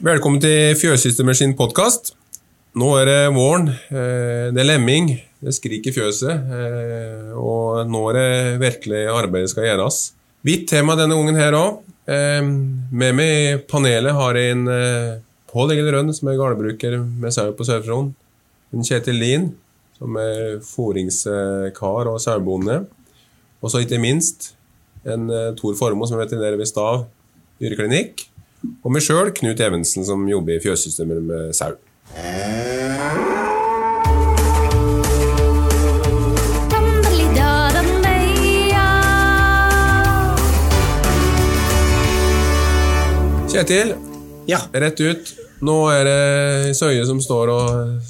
[0.00, 2.14] Velkommen til Fjøssystemer sin podkast.
[2.78, 3.68] Nå er det våren.
[3.68, 5.20] eh, Det er lemming.
[5.42, 6.30] Det skriker i fjøset.
[6.30, 10.12] eh, Og nå er det virkelig arbeidet skal gjøres.
[10.44, 11.82] Hvitt tema denne gangen her òg.
[12.90, 15.18] Med meg i panelet har jeg en eh,
[15.52, 18.14] Pål Egil Rønn, som er gårdbruker med sau på Sør-Fron.
[18.72, 19.54] En Kjetil Lien,
[19.98, 22.86] som er foringskar og sauebonde.
[23.62, 24.54] Og så ikke minst
[25.04, 27.06] en eh, Tor Formoe, som er veterinær ved Stav
[27.60, 28.29] dyreklinikk.
[28.84, 31.76] Og meg sjøl, Knut Evensen, som jobber i fjøssystemer med sau.
[43.50, 43.94] Kjetil,
[44.46, 44.60] Ja.
[44.72, 45.34] rett ut.
[45.60, 48.00] Nå er det Søye som står og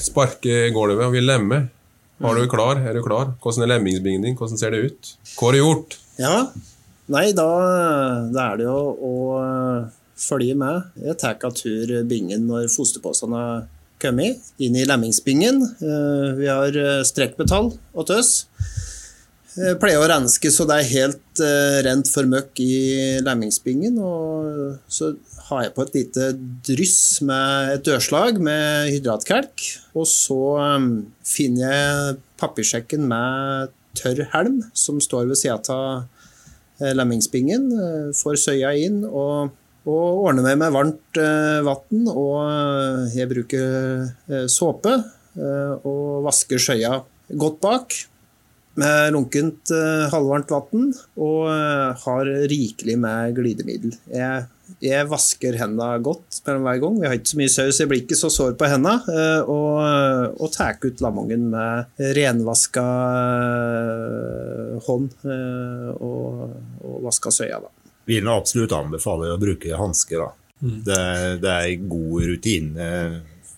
[0.00, 1.68] sparker gulvet og vil lemme.
[2.22, 2.78] Har du klar?
[2.80, 3.34] Er du klar?
[3.42, 4.36] Hvordan er lemmingsbingen din?
[4.36, 5.12] Hvordan ser det ut?
[5.36, 5.96] Hva har du gjort?
[6.18, 6.46] ja.
[7.12, 7.46] Nei, da,
[8.34, 9.86] da er det jo å øh,
[10.18, 10.88] følge med.
[10.98, 13.66] Jeg tar av tur bingen når fosterposene har
[14.02, 15.62] kommet inn i lemmingsbingen.
[15.62, 16.74] Eh, Vi har
[17.06, 18.32] strekkbetall strekkmetall åt oss.
[19.56, 22.74] Jeg pleier å renske så det er helt eh, rent for møkk i
[23.24, 23.96] lemmingsbingen.
[24.04, 25.14] Og så
[25.46, 26.26] har jeg på et lite
[26.66, 29.64] dryss med et dørslag med hydratkalk.
[29.96, 30.90] Og så eh,
[31.24, 36.04] finner jeg papirsjekken med tørr helm som står ved sida av
[36.80, 37.68] eh, lemmingsbingen.
[37.76, 39.52] eh, Får søya inn og,
[39.86, 42.10] og ordner meg med varmt eh, vann.
[42.12, 44.98] Og jeg bruker såpe
[45.36, 46.94] og vasker søya
[47.36, 47.94] godt bak
[48.80, 49.68] med lunkent
[50.12, 50.86] halvvarmt vann
[51.20, 51.50] og
[52.00, 53.92] har rikelig med glidemiddel.
[54.08, 54.46] Jeg,
[54.84, 56.96] jeg vasker hendene godt mellom hver gang.
[57.00, 58.98] Vi har ikke så mye saus, jeg blir ikke så sår på hendene.
[59.08, 62.84] eh, og, og tar ut lamongen med renvaska
[63.54, 67.62] eh, hånd eh, og, og vaska søya.
[67.64, 67.72] da.
[68.06, 70.26] vil absolutt anbefale å bruke hansker.
[70.26, 70.30] da.
[70.60, 71.00] Det,
[71.42, 72.90] det er en god rutine.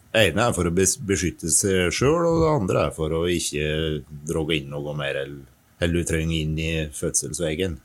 [0.09, 4.03] Det ene er for å beskytte seg sjøl, og det andre er for å ikke
[4.27, 5.39] dra inn noe mer enn
[5.79, 7.77] enn du trenger inn i fødselsveggen.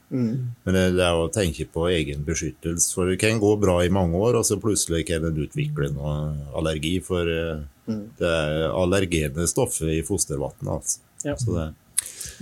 [0.65, 2.89] Men det, det er å tenke på egen beskyttelse.
[2.95, 6.15] For det kan gå bra i mange år, og så plutselig kan en utvikle noe
[6.57, 6.95] allergi.
[7.05, 7.61] For eh,
[8.19, 10.65] det er allergene stoffer i fostervannet.
[10.77, 11.03] Altså.
[11.27, 11.37] Ja.
[11.37, 11.69] Så det,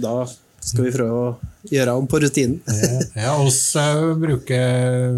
[0.01, 0.15] Da
[0.61, 1.29] skal vi prøve å
[1.73, 2.61] gjøre om på rutinen.
[3.17, 5.11] Ja, oss eh, bruker,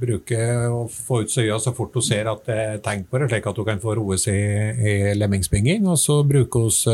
[0.00, 3.30] bruker å få ut søya så fort hun ser at det er tegn på det,
[3.30, 5.86] slik at hun kan få roe seg i, i lemmingsbinging.
[5.88, 6.92] Og så bruker vi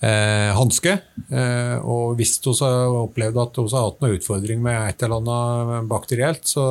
[0.00, 0.98] eh, hanske.
[1.30, 5.22] Eh, og hvis hun har opplevd at hun har hatt noen utfordring med et eller
[5.22, 6.66] annet bakterielt, så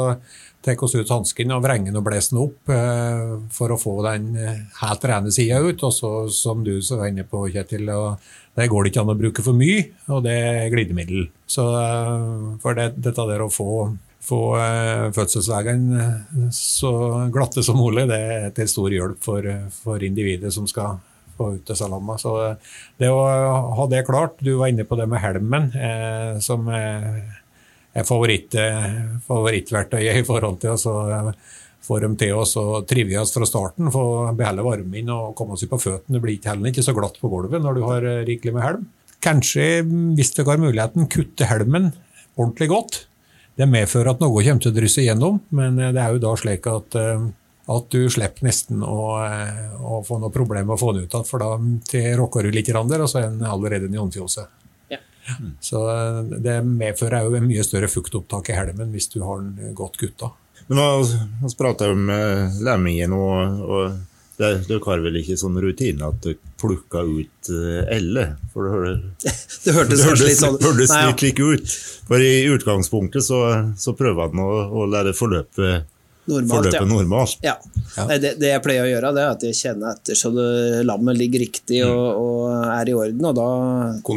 [0.65, 3.99] tar vi ut hansken og vrenger den og blåser den opp eh, for å få
[4.07, 5.83] den eh, helt rene sida ut.
[5.85, 7.91] Og så, som du så var inne på, Kjetil,
[8.55, 11.29] det går det ikke an å bruke for mye, og det er glidemiddel.
[11.45, 13.89] Så eh, for det, dette der å få,
[14.25, 16.93] få eh, fødselsveiene så
[17.33, 19.51] glatte som mulig, det er til stor hjelp for,
[19.83, 20.97] for individet som skal
[21.37, 22.17] få utesalama.
[22.21, 22.35] Så
[23.01, 23.23] det å
[23.79, 27.21] ha det klart, du var inne på det med helmen, eh, som er,
[27.95, 28.89] er favoritt, eh,
[29.27, 33.91] favorittverktøyet i forhold til å så, eh, få dem til oss og trives fra starten,
[33.93, 34.05] få
[34.37, 36.17] beholde varmen og komme oss på føttene.
[36.17, 38.87] Det blir heller ikke så glatt på gulvet når du har eh, rikelig med helm.
[39.25, 39.83] Kanskje,
[40.17, 41.91] hvis du har muligheten, kutte helmen
[42.35, 43.05] ordentlig godt.
[43.55, 46.35] Det medfører at noe kommer til å drysse gjennom, men eh, det er jo da
[46.39, 47.27] slik at, eh,
[47.65, 51.15] at du slipper nesten å, eh, å få noe problem med å få den ut
[51.15, 54.47] igjen, for da råkker du litt der, og så er den allerede i åndfjoset.
[54.93, 54.99] Ja.
[55.59, 59.73] Så eh, det medfører jo en mye større fuktopptak i helmen hvis du har den
[59.73, 60.29] godt gutta.
[60.67, 63.97] Men nå prater om eh, lemmingen, og, og
[64.37, 67.49] det, dere har vel ikke sånn rutine at dere plukker ut
[67.89, 68.27] elle?
[68.53, 69.01] For det, hører,
[69.65, 71.09] Det hørtes kanskje litt sånn hørtes Nei, ja.
[71.09, 71.75] litt slik ut.
[72.05, 73.41] For i utgangspunktet så,
[73.73, 75.79] så prøver han å, å la det forløpe,
[76.25, 76.85] Normalt, forløpet ja.
[76.89, 77.43] normalt.
[77.45, 77.53] Ja.
[78.09, 80.47] Nei, det, det jeg pleier å gjøre, det er at jeg kjenner etter så det,
[80.87, 83.27] lammet ligger riktig og, og er i orden.
[83.29, 83.49] Og da,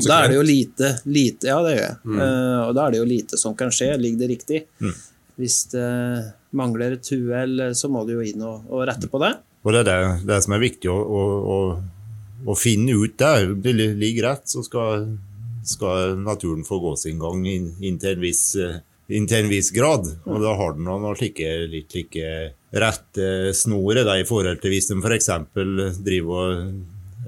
[0.09, 1.99] da er det jo lite, lite Ja, det gjør jeg.
[2.17, 3.91] Eh, og da er det jo lite som kan skje.
[4.01, 4.63] Ligger det riktig?
[5.39, 5.91] Hvis det
[6.57, 9.35] mangler et uhell, så må du jo inn og, og rette på det.
[9.67, 11.57] Og det er det, det som er viktig å, å,
[12.47, 13.53] å, finne ut der.
[13.61, 15.11] Det ligger rett, så skal,
[15.67, 19.73] skal naturen få gå sin gang inntil inn, en viss, eh, inn til en viss
[19.75, 20.09] grad.
[20.29, 22.37] Og da har den noen slike, litt like
[22.69, 25.33] rette snorer da, i forhold til hvis de f.eks.
[26.05, 26.71] driver og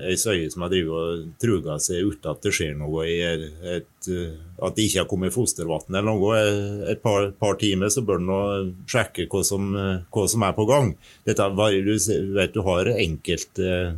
[0.00, 4.08] ei søye som har drevet og truga seg uten at det skjer noe i et,
[4.08, 8.04] eh, At det ikke har kommet fostervann eller noe eh, et par, par timer, så
[8.06, 10.94] bør en sjekke hva som, eh, hva som er på gang.
[11.26, 13.96] Dette, du vet, du har enkelte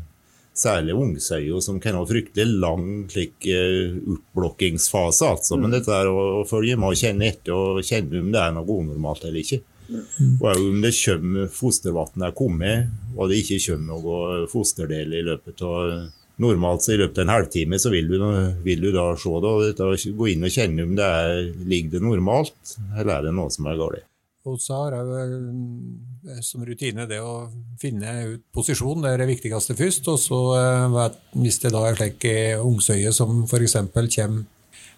[0.55, 5.29] særlig ungsøyer som kan ha fryktelig lang slik, eh, oppblokkingsfase.
[5.35, 5.59] Altså.
[5.61, 8.79] Men dette er å, følge med og kjenne etter og kjenne om det er noe
[8.81, 9.63] unormalt eller ikke.
[9.93, 15.25] Og også om det kommer fostervann er kommet, og det ikke kommer noe fosterdel i
[15.27, 16.11] løpet av
[16.43, 18.17] Normalt så i løpet av en halvtime så vil du,
[18.65, 22.01] vil du da se det, og gå inn og kjenne om det er, ligger det
[22.07, 24.09] normalt, eller er det noe som er galt.
[24.43, 27.47] Hos har jeg som rutine det å
[27.79, 30.09] finne ut posisjon, det er det viktigste først.
[30.11, 30.97] Og så eh,
[31.39, 32.27] hvis det da er slik
[32.59, 33.79] ungsøye som f.eks.
[33.93, 34.43] kommer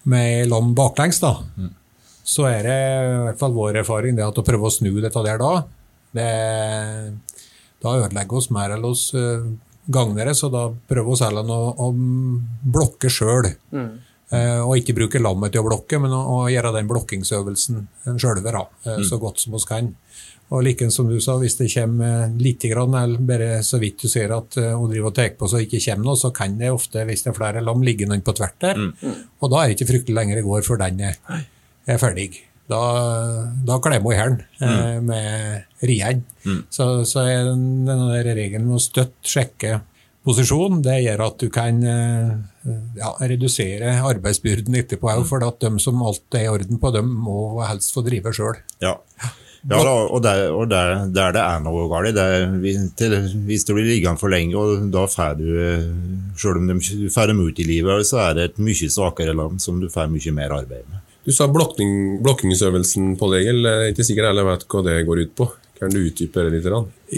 [0.09, 1.71] med lam baklengs, da, mm.
[2.25, 5.23] så er det i hvert fall vår erfaring det at å prøve å snu dette
[5.25, 5.53] der da,
[6.15, 6.31] det,
[7.85, 9.47] da ødelegger oss mer enn oss uh,
[9.85, 11.89] gagner det, så da prøver vi heller å, å
[12.77, 13.51] blokke sjøl.
[13.75, 13.95] Mm.
[14.35, 17.85] Uh, og ikke bruke lammet til å blokke, men å, å gjøre den blokkingsøvelsen
[18.21, 19.05] sjølve uh, mm.
[19.07, 19.93] så godt som vi kan.
[20.55, 24.35] Og like som du sa, hvis det kommer litt, eller bare så vidt du ser
[24.37, 27.25] at hun driver og tar på så ikke kommer noe, så kan det ofte, hvis
[27.25, 28.79] det er flere lam, ligge noen på tvert der.
[28.79, 29.23] Mm.
[29.41, 31.17] Og da er det ikke fryktelig lenger det går før den er,
[31.89, 32.29] er ferdig.
[32.71, 32.81] Da,
[33.67, 35.09] da klemmer hun i hælen eh, mm.
[35.09, 36.23] med riene.
[36.45, 36.63] Mm.
[36.73, 39.83] Så, så er denne regelen med å støtt sjekke
[40.25, 42.35] posisjon, det gjør at du kan eh,
[42.99, 45.31] ja, redusere arbeidsbyrden etterpå òg, mm.
[45.31, 48.61] for at de som alt er i orden på, dem må helst få drive sjøl.
[48.85, 48.99] Ja.
[49.65, 52.19] Ja, da, og, der, og der, der, det er noe galt,
[53.49, 55.87] hvis du blir liggende for lenge, og da får du eh,
[56.37, 59.63] Selv om de får dem ut i livet, så er det et mye svakere land
[59.65, 61.01] som du får mye mer arbeid med.
[61.25, 63.63] Du sa blokking, blokkingsøvelsen på Egil.
[63.65, 65.49] jeg er ikke sikkert jeg vet hva det går ut på.
[65.79, 66.67] Kan du utdype det litt?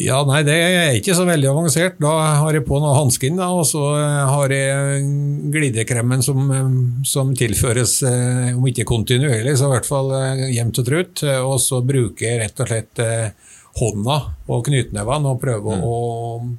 [0.00, 1.99] Ja, nei, Det er ikke så veldig avansert.
[2.00, 3.82] Da har jeg på noe hansken, og så
[4.31, 5.05] har jeg
[5.53, 6.49] glidekremen som,
[7.05, 11.25] som tilføres, eh, om ikke kontinuerlig, så i hvert fall eh, jevnt og trutt.
[11.44, 14.19] Og så bruker jeg rett og slett eh, hånda
[14.49, 15.85] og knytnevene og prøver mm.
[15.85, 15.97] å,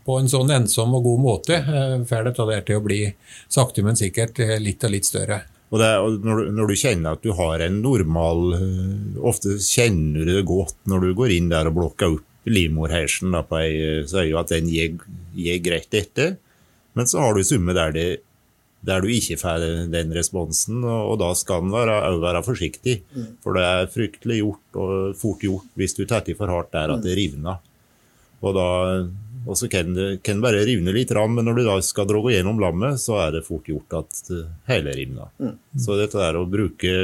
[0.06, 1.62] på en sånn ensom og god måte
[2.06, 3.02] få dette til å bli
[3.50, 5.42] sakte, men sikkert litt og litt større.
[5.68, 8.54] Og, det, og når, du, når, du, kjenner at du har en normal
[9.20, 14.22] Ofte kjenner du det godt når du går inn der og blokker opp livmorheisen så
[14.22, 14.96] er jo at den gir,
[15.36, 16.38] gir greit etter.
[16.98, 18.08] Men så har du summer der, det,
[18.88, 23.02] der du ikke får den responsen, og, og da skal en være, være, forsiktig.
[23.14, 23.30] Mm.
[23.44, 26.96] For det er fryktelig gjort og fort gjort hvis du tar i for hardt der
[26.96, 27.60] at det rivner.
[28.46, 28.70] Og da
[29.48, 32.60] og så kan det kan bare rivne litt, men når du da skal dra gjennom
[32.60, 34.32] lammet, så er det fort gjort at
[34.68, 35.32] hele rivner.
[35.40, 35.56] Mm.
[35.80, 36.96] Så dette er å bruke,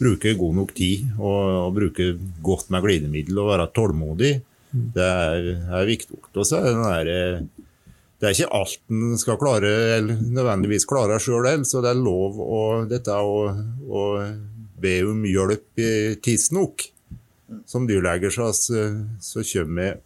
[0.00, 2.14] bruke god nok tid og, og, bruke
[2.44, 4.34] godt med glidemiddel og være tålmodig,
[4.72, 4.86] mm.
[4.96, 6.22] det er, er viktig.
[6.32, 7.44] Og så er det der,
[8.20, 12.40] det er ikke alt en skal klare, eller nødvendigvis klare sjøl, så det er lov
[12.40, 13.48] å, dette å,
[13.88, 14.06] å
[14.80, 15.84] be om hjelp
[16.24, 16.88] tidsnok.
[17.66, 19.98] Som dyrlege så, så kommer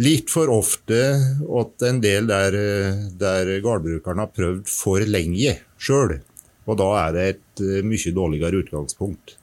[0.00, 1.00] litt for ofte
[1.60, 2.56] at en del der,
[3.20, 6.18] der gårdbrukerne har prøvd for lenge sjøl.
[6.68, 9.36] Og da er det et eh, mye dårligere utgangspunkt.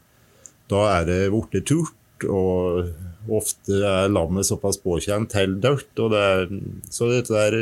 [0.71, 1.93] Da er det blitt turt,
[2.27, 2.87] og
[3.27, 5.91] ofte er lammet såpass påkjent til dødt.
[5.97, 6.23] Det
[6.93, 7.59] så dette er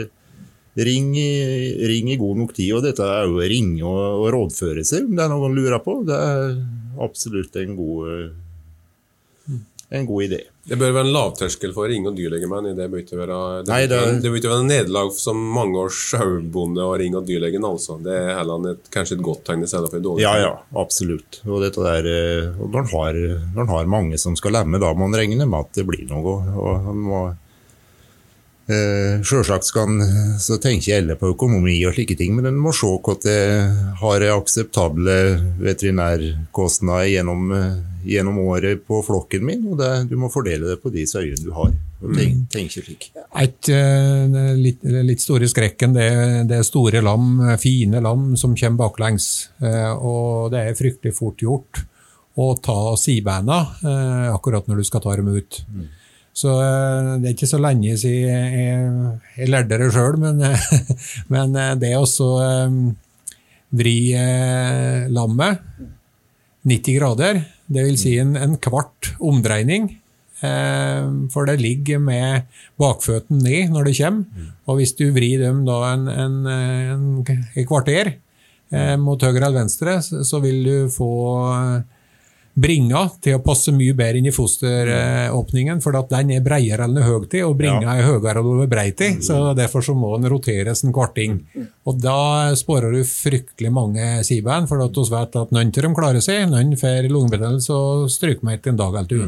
[0.76, 4.86] ring, ring, i god nok tid, og dette er jo å ringe og, og rådføre
[4.88, 6.00] seg om det er noen lurer på.
[6.08, 6.58] Det er
[7.06, 8.34] absolutt en god
[9.96, 10.42] en god idé.
[10.66, 12.72] Det bør være en lavterskel for å ringe og dyrlegemenn.
[12.78, 15.78] Det bør ikke være, det Nei, det, det bør ikke være en nederlag som mange
[15.84, 17.68] års sauebonde å ringe og dyrlegen.
[17.70, 18.00] altså.
[18.02, 20.52] Det er heller et, kanskje et godt tegn i stedet for et dårlig Ja, ja,
[20.82, 21.44] absolutt.
[21.46, 25.20] Og, der, eh, og når, en har, har mange som skal lemme, da må en
[25.22, 26.40] regne med at det blir noe.
[26.58, 27.24] og man må
[28.66, 30.00] Eh, Sjølsagt tenker
[30.42, 33.42] så tenker alle på økonomi og slike ting, men en må se hva det
[34.00, 35.18] har akseptable
[35.62, 37.76] veterinærkostnader gjennom, eh,
[38.10, 41.52] gjennom, året på flokken min, og det, du må fordele det på de øyene du
[41.54, 41.76] har.
[42.50, 42.70] tenk, mm.
[42.74, 43.10] slik.
[43.42, 46.10] Et, uh, litt, litt, store skrekken det,
[46.50, 51.86] det, er store lam, fine lam som kommer baklengs, og det er fryktelig fort gjort
[52.36, 55.62] å ta sidebeina uh, akkurat når du skal ta dem ut.
[55.72, 55.88] Mm.
[56.36, 60.42] Så eh, det er ikke så lenge siden jeg, jeg lærte det sjøl, men,
[61.34, 62.06] men, eh, det å
[62.44, 62.80] eh,
[63.76, 63.98] vri
[65.12, 65.62] lammet
[66.66, 67.40] 90 grader,
[67.72, 69.94] det vil si en, en kvart omdreining,
[71.34, 72.46] for det ligger med
[72.80, 74.50] bakføttene ned når det kommer.
[74.70, 78.12] Og hvis du vrir dem da en, en, en, en kvarter
[79.02, 81.10] mot høyre eller venstre, så vil du få
[82.56, 86.96] bringa til å passe mye bedre inn i fosteråpningen, for at den er bredere enn
[86.96, 87.96] den er høy til, og bringa ja.
[88.00, 89.18] er høyere enn den er brei til.
[89.26, 91.42] så Derfor så må den roteres en kvarting.
[91.86, 95.98] Og Da spårer du fryktelig mange sibein, for at vi vet at noen av dem
[95.98, 99.26] klarer seg, noen får lungebetennelse og etter en dag eller to.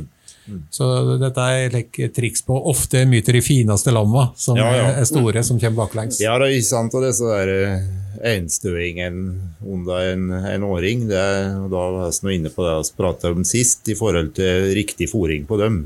[0.72, 0.88] Så
[1.20, 4.86] dette er like, triks på ofte myter de fineste lamma som ja, ja.
[5.02, 6.22] er store, som kommer baklengs.
[6.24, 6.96] Ja, det er ikke sant.
[6.96, 9.20] Og det der er enstøingen
[9.66, 11.08] under en, en åring.
[11.10, 14.34] Det er, og da var vi inne på det vi pratet om sist, i forhold
[14.38, 15.84] til riktig fòring på dem.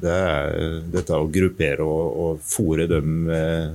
[0.00, 3.68] Det er dette å gruppere og, og fòre dem eh,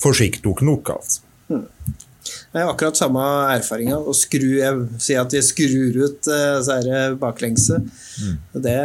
[0.00, 0.94] forsiktig nok.
[0.96, 1.20] altså.
[2.52, 3.96] Det er akkurat samme erfaringa.
[3.96, 7.80] Å skru, jeg sier at vi skrur ut disse baklengse.
[7.80, 8.34] Mm.
[8.52, 8.62] det.
[8.66, 8.78] Det,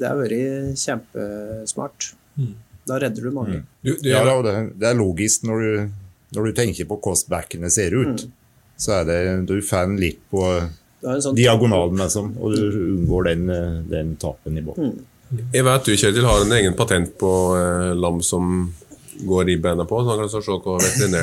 [0.00, 2.08] det har vært kjempesmart.
[2.84, 3.60] Da redder du mange.
[3.80, 5.84] Du, du, Ja, det, det er logisk når du,
[6.36, 8.26] når du tenker på hvordan backene ser ut.
[8.76, 10.42] Så er det, du får den litt på
[11.04, 14.94] har sånn diagonalen, liksom, og du unngår den, eh, den tapen i båten.
[15.52, 18.72] Jeg vet du, Kjetil, har en egen patent på eh, lam som
[19.22, 21.20] går ribbeina på, sånn at kan se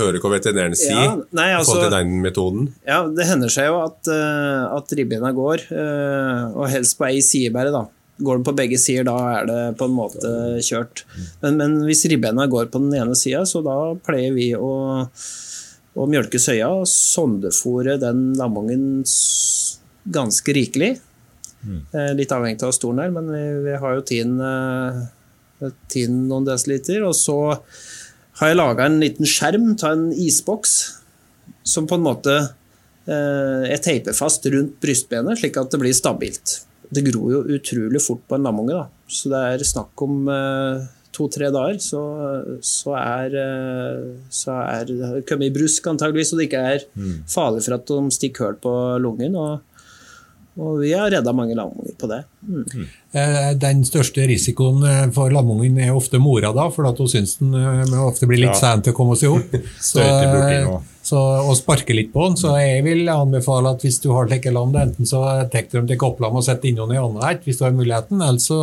[0.00, 0.98] hører hva veterinæren sier?
[0.98, 2.68] Ja, nei, altså, til den metoden.
[2.86, 7.20] Ja, det hender seg jo at, eh, at ribbeina går, eh, og helst på ei
[7.24, 7.86] side bare, da.
[8.20, 10.32] Går den på begge sider, da er det på en måte
[10.66, 11.06] kjørt.
[11.40, 14.72] Men, men hvis ribbeina går på den ene sida, så da pleier vi å,
[15.96, 19.00] å mjølke søya og sondefòre den lamungen
[20.04, 20.98] ganske rikelig.
[21.64, 21.80] Mm.
[21.92, 24.36] Eh, litt avhengig av hvor stor den er, men vi, vi har jo tiden
[25.60, 27.04] 10 noen desiliter.
[27.06, 27.36] Og så
[28.40, 30.78] har jeg laga en liten skjerm av en isboks
[31.66, 36.60] som på en måte eh, jeg teiper fast rundt brystbenet, slik at det blir stabilt.
[36.90, 38.88] Det gror jo utrolig fort på en lamunge, da.
[39.06, 42.02] så det er snakk om eh, to-tre dager, så,
[42.64, 47.16] så er, eh, så er det kommet i brusk antageligvis, og det ikke er mm.
[47.30, 49.36] farlig for at de stikker hull på lungen.
[49.36, 49.69] og
[50.58, 52.18] og vi har redda mange lamunger på det.
[52.42, 52.86] Mm.
[53.12, 57.36] Eh, Den største risikoen eh, for lamungen er ofte mora, da, for at hun syns
[57.38, 58.60] den eh, ofte blir litt Ja.
[58.60, 59.54] sen til å komme seg opp.
[59.90, 60.02] Så,
[61.02, 62.36] så, og sparke litt på den.
[62.38, 65.88] Så jeg vil anbefale at hvis du har slike lam, enten så tar du dem
[65.88, 68.60] til kopplam og setter inn noen i ett, hvis du har muligheten, eller så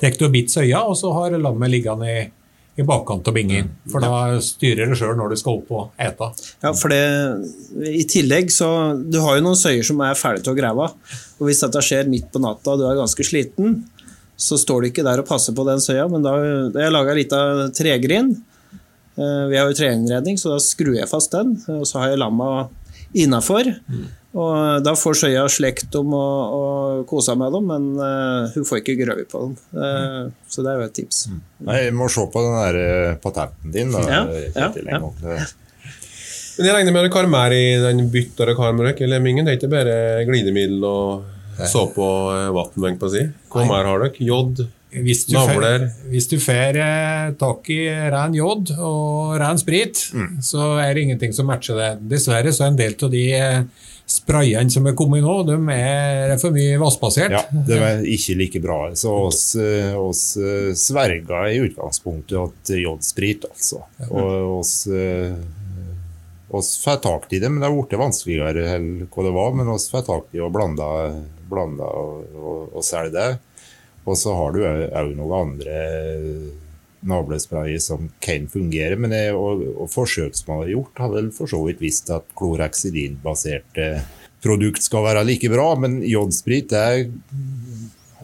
[0.00, 2.26] tar du og biter søya, og så har lammet liggende i,
[2.78, 3.68] i bakkant av bingen.
[3.90, 6.28] For da styrer det sjøl når du skal opp og ete.
[6.62, 7.00] Ja, for det,
[7.90, 8.68] I tillegg så
[9.02, 10.86] Du har jo noen søyer som er ferdige til å grave.
[11.38, 13.80] Og hvis dette skjer midt på natta og du er ganske sliten,
[14.38, 17.10] så står du ikke der og passer på den søya, men da har jeg laga
[17.14, 17.40] ei lita
[17.74, 18.36] tregrind.
[19.18, 22.22] Eh, Vi har jo treinnredning, så da skrur jeg fast den, og så har jeg
[22.22, 22.68] lamma
[23.18, 23.66] innafor.
[24.38, 26.64] Og da får søya slekt om å, å
[27.08, 29.54] kose med dem, men uh, hun får ikke grøye på dem.
[29.74, 31.22] Eh, så det er jo et tips.
[31.66, 33.90] Nei, Vi må se på den der eh, patenten din.
[33.94, 34.20] Da, Ja,
[34.54, 35.00] ja, ja,
[36.58, 39.10] Men jeg regner med det dere har mer i den byttere dere har med dere?
[39.10, 43.24] Lemmingen, Det er ikke bare glidemiddel og såpe og eh, vann, på å si.
[43.50, 44.26] Hva mer har dere?
[44.28, 44.66] Jod?
[44.88, 45.82] Hvis du, Navler.
[46.08, 50.00] hvis du får eh, tak i ren jod og ren sprit,
[50.40, 51.90] så er det ingenting som matcher det.
[52.08, 53.60] Dessverre så er en del av de eh,
[54.08, 57.34] sprayene som er kommet nå, de er for mye vassbasert.
[57.34, 58.78] Ja, det var ikke like bra.
[58.96, 63.82] Så oss, eh, oss eh, sverga i utgangspunktet til jodsprit, altså.
[64.08, 65.36] Og oss, eh,
[66.48, 69.52] oss får tak i det, men det har blitt vanskeligere enn hva det var.
[69.60, 70.88] Men oss får tak i å blande,
[71.50, 73.28] blande og, og, og selge det.
[74.08, 75.76] Og så har du òg noen andre
[77.06, 78.96] navlespray som kan fungere.
[79.00, 82.26] Men det, og, og forsøk som har gjort, har vel for så vidt visst at
[82.38, 83.90] kloraksidinbaserte
[84.42, 87.08] produkt skal være like bra, men jodsprit er,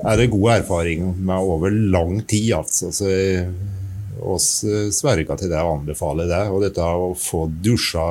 [0.05, 2.53] er det god erfaring med over lang tid.
[2.59, 2.93] altså.
[2.95, 3.11] Så
[4.25, 4.65] oss
[4.95, 6.45] sverger til det og anbefaler det.
[6.51, 8.05] Og dette å få dusja,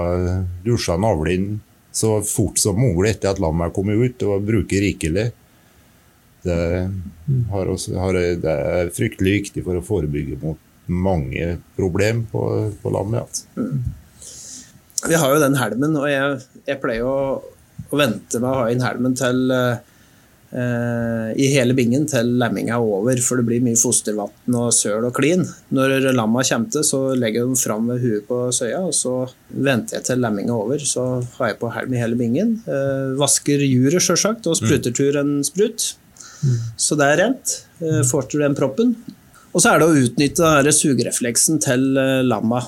[0.65, 1.55] dusja navlen
[1.93, 5.27] så fort som mulig etter at lammet er kommet ut, og bruke rikelig,
[6.43, 6.59] det,
[7.51, 12.43] har også, har, det er fryktelig viktig for å forebygge mot mange problem på,
[12.81, 13.23] på lammet.
[13.23, 13.79] Altså.
[15.07, 17.17] Vi har jo den helmen, og jeg, jeg pleier å,
[17.89, 22.85] å vente med å ha inn helmen til eh, i hele bingen til lemminga er
[22.85, 25.43] over, for det blir mye fostervann og søl og klin.
[25.75, 29.15] Når lamma kommer til, så legger jeg dem fram ved huet på søya, og så
[29.49, 30.87] venter jeg til lemminga er over.
[30.87, 31.07] Så
[31.39, 32.55] har jeg på helm i hele bingen.
[32.63, 35.93] Eh, vasker juret, sjølsagt, og spruter tur en sprut.
[36.77, 37.57] Så det er rent.
[37.83, 38.95] Eh, får til den proppen.
[39.53, 42.63] Og så er det å utnytte denne sugerefleksen til eh, lamma.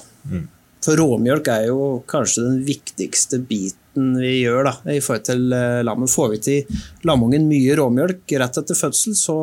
[0.86, 3.82] For råmjølk er jo kanskje den viktigste biten
[4.20, 6.12] vi gjør da, i forhold til eh, lammet.
[6.12, 6.78] Får vi til
[7.08, 9.40] lamungen mye råmjølk rett etter fødsel, så,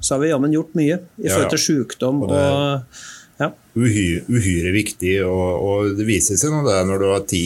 [0.00, 3.02] så har vi jammen gjort mye i forhold til sykdom Og og,
[3.40, 3.50] ja.
[3.78, 5.14] uhyre, uhyre viktig.
[5.28, 7.44] Og, og det viser seg når, det når du har ti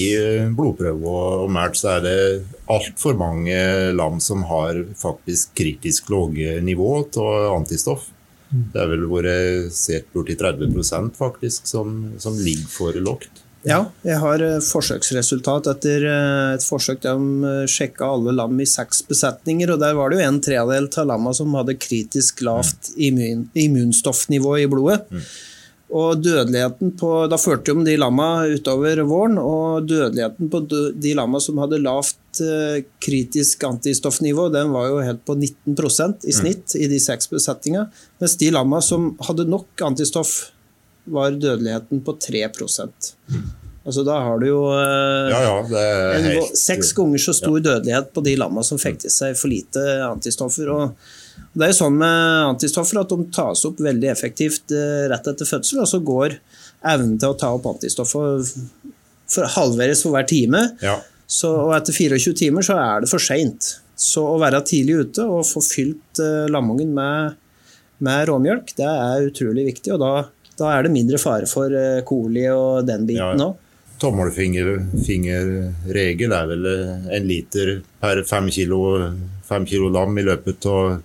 [0.56, 2.18] blodprøver og, og mælt, så er det
[2.70, 3.56] altfor mange
[3.92, 8.10] lam som har faktisk kritisk lave nivå av antistoff.
[8.54, 13.42] Det er vel vært borti 30% faktisk som, som ligger for lågt.
[13.64, 18.66] Ja, jeg har eh, forsøksresultat etter eh, et forsøk der de sjekka alle lam i
[18.68, 22.92] seks besetninger, og der var det jo en tredel av lamma som hadde kritisk lavt
[23.00, 25.24] immun, immunstoffnivå i blodet.
[25.94, 31.60] Og dødeligheten på Da førte de lamma utover våren, og dødeligheten på de lamma som
[31.64, 37.00] hadde lavt eh, kritisk antistoffnivå den var jo helt på 19% i snitt i de
[37.02, 37.90] seks besetningene.
[38.22, 40.50] Mens de lamma som hadde nok antistoff,
[41.04, 43.40] var dødeligheten på 3 mm.
[43.84, 45.82] Altså Da har du jo eh, Ja, ja, det
[46.16, 49.52] en, helt seks ganger så stor dødelighet på de lamma som fikk i seg for
[49.52, 50.70] lite antistoffer.
[50.72, 50.96] og
[51.54, 55.46] det er jo sånn med antistoffer at de tas opp veldig effektivt eh, rett etter
[55.46, 56.38] fødsel, og så går
[56.94, 58.42] evnen til å ta opp antistoffer
[59.30, 60.64] for halveres for hver time.
[60.82, 60.96] Ja.
[61.34, 63.72] Så, og etter 24 timer så er det for seint.
[63.98, 67.34] Så å være tidlig ute og få fylt uh, lamungen med,
[68.04, 69.92] med råmjølk, det er utrolig viktig.
[69.96, 70.12] Og da,
[70.60, 73.52] da er det mindre fare for uh, coli og den biten Ja.
[74.04, 77.68] Tommelfingerregel er vel eh, en liter
[78.02, 78.78] per fem kilo,
[79.46, 80.98] fem kilo lam i løpet av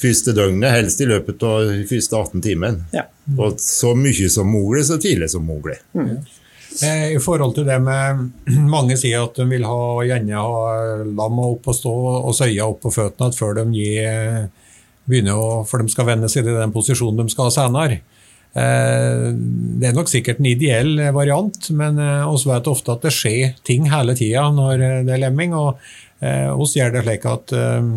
[0.00, 2.74] første døgnet, helst i løpet av første 18 timen.
[2.96, 3.04] Ja.
[3.36, 5.76] Og så mye som mulig, så tidlig som mulig.
[5.92, 6.39] Eh,
[6.70, 8.30] I forhold til det med
[8.74, 12.84] Mange sier at de vil ha, gjerne ha lamma opp og stå og søya opp
[12.84, 14.46] på føttene før de gir,
[15.10, 17.98] begynner å, for de skal vende seg til den posisjonen de skal ha senere.
[18.54, 19.26] Eh,
[19.80, 23.90] Det er nok sikkert en ideell variant, men vi vet ofte at det skjer ting
[23.90, 25.54] hele tida når det er lemming.
[25.58, 25.82] og
[26.60, 27.92] oss gjør det slik at eh,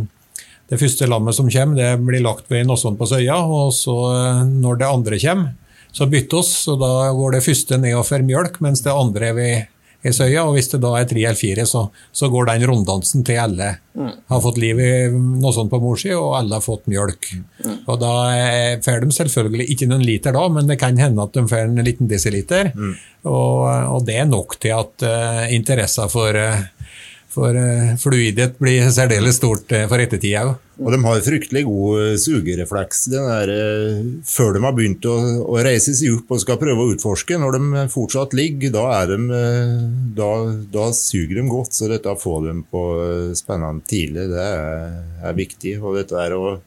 [0.73, 4.39] det første lammet som kommer, det blir lagt ved Nosson på Søya, og så eh,
[4.49, 5.51] når det andre kommer,
[5.93, 9.29] så bytter oss, og da går det første ned og får mjølk, mens det andre
[9.29, 9.69] er ved
[10.03, 13.23] i Søya, og hvis det da er tre eller fire, så, så går den runddansen
[13.23, 16.89] til alle har fått liv i noe sånt på mors side, og alle har fått
[16.91, 17.29] mjølk.
[17.85, 18.11] Og da
[18.83, 21.83] får de selvfølgelig ikke noen liter da, men det kan hende at de får en
[21.85, 22.73] liten desiliter,
[23.23, 23.61] og,
[23.95, 26.65] og det er nok til at uh, interessa for uh,
[27.33, 30.55] for uh, fluidet blir særdeles stort uh, for ettertida òg.
[30.81, 35.13] Og de har fryktelig god eh, sugerefleks der, eh, før de har begynt å,
[35.53, 37.37] å reise seg opp og skal prøve å utforske.
[37.37, 39.83] Når de fortsatt ligger, da, de, eh,
[40.17, 40.31] da,
[40.73, 41.77] da suger de godt.
[41.77, 44.99] Så dette å få dem på eh, spennende tidlig, det er,
[45.29, 45.77] er viktig.
[45.83, 46.57] Og dette er å,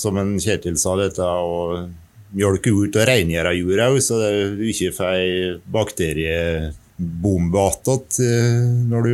[0.00, 1.84] som en Kjetil sa, dette å
[2.32, 9.10] mjølke ut og rengjøre jorda òg, så er ikke får bakteriebombe attåt eh, når,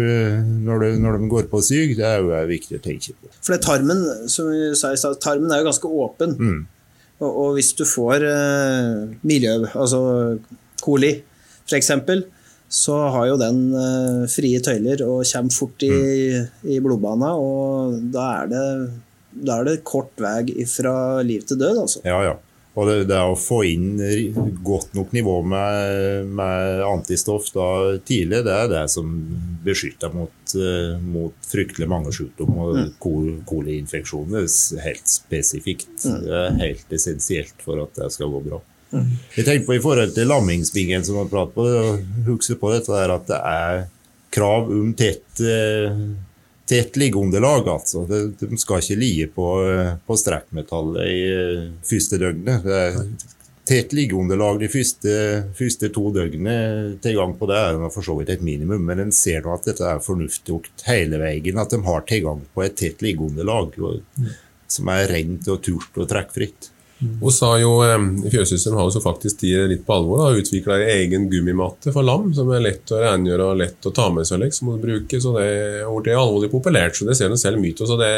[0.65, 1.97] når, når de går på syk.
[1.99, 3.33] Det er jo viktig å tenke på.
[3.41, 4.01] For det tarmen,
[4.33, 6.39] som vi sa i stad, tarmen er jo ganske åpen.
[7.23, 10.01] Og, og hvis du får eh, miljø, altså
[10.83, 11.13] coli
[11.69, 11.93] f.eks.,
[12.75, 15.93] så har jo den eh, frie tøyler og kommer fort i,
[16.67, 18.65] i blodbana, og da er, det,
[19.47, 22.03] da er det kort vei fra liv til død, altså.
[22.09, 22.35] Ja, ja.
[22.75, 23.93] Og det, det å få inn
[24.67, 27.69] godt nok nivå med, med antistoff da
[28.03, 29.13] tidlig, det er det som
[29.63, 34.49] beskytter mot, eh, mot fryktelig mange sykdommer og kol- koliinfeksjoner
[34.89, 35.93] helt spesifikt.
[36.03, 38.59] Det er helt essensielt for at det skal gå bra.
[39.35, 41.65] Jeg tenkte på I forhold til lammingsbingen som vi pratet på,
[42.27, 43.85] husk på dette der at det er
[44.35, 45.43] krav om tett
[46.65, 48.07] eh, tett liggeunderlag, altså.
[48.09, 52.65] De, de skal ikke ligge på, eh, på strekkmetallet i eh, første døgnet.
[52.65, 52.99] Det er
[53.65, 55.13] tett liggeunderlag de første,
[55.57, 56.97] første to døgnene.
[57.05, 59.85] Tilgang på det er for så vidt et minimum, men en ser nå at dette
[59.89, 61.61] er fornuftig hele veien.
[61.61, 64.03] At de har tilgang på et tett liggeunderlag og-
[64.75, 66.71] som er rent og turt og trekkfritt.
[67.01, 67.73] Hun sa jo
[68.31, 72.49] Fjøssystemet har jo faktisk de litt på alvor og utvikla egen gummimatte for lam, som
[72.55, 75.21] er lett å rengjøre og lett å ta med seg, liksom, og bruke.
[75.21, 78.15] Så det er alvorlig populært, så det ser hun selv mye så det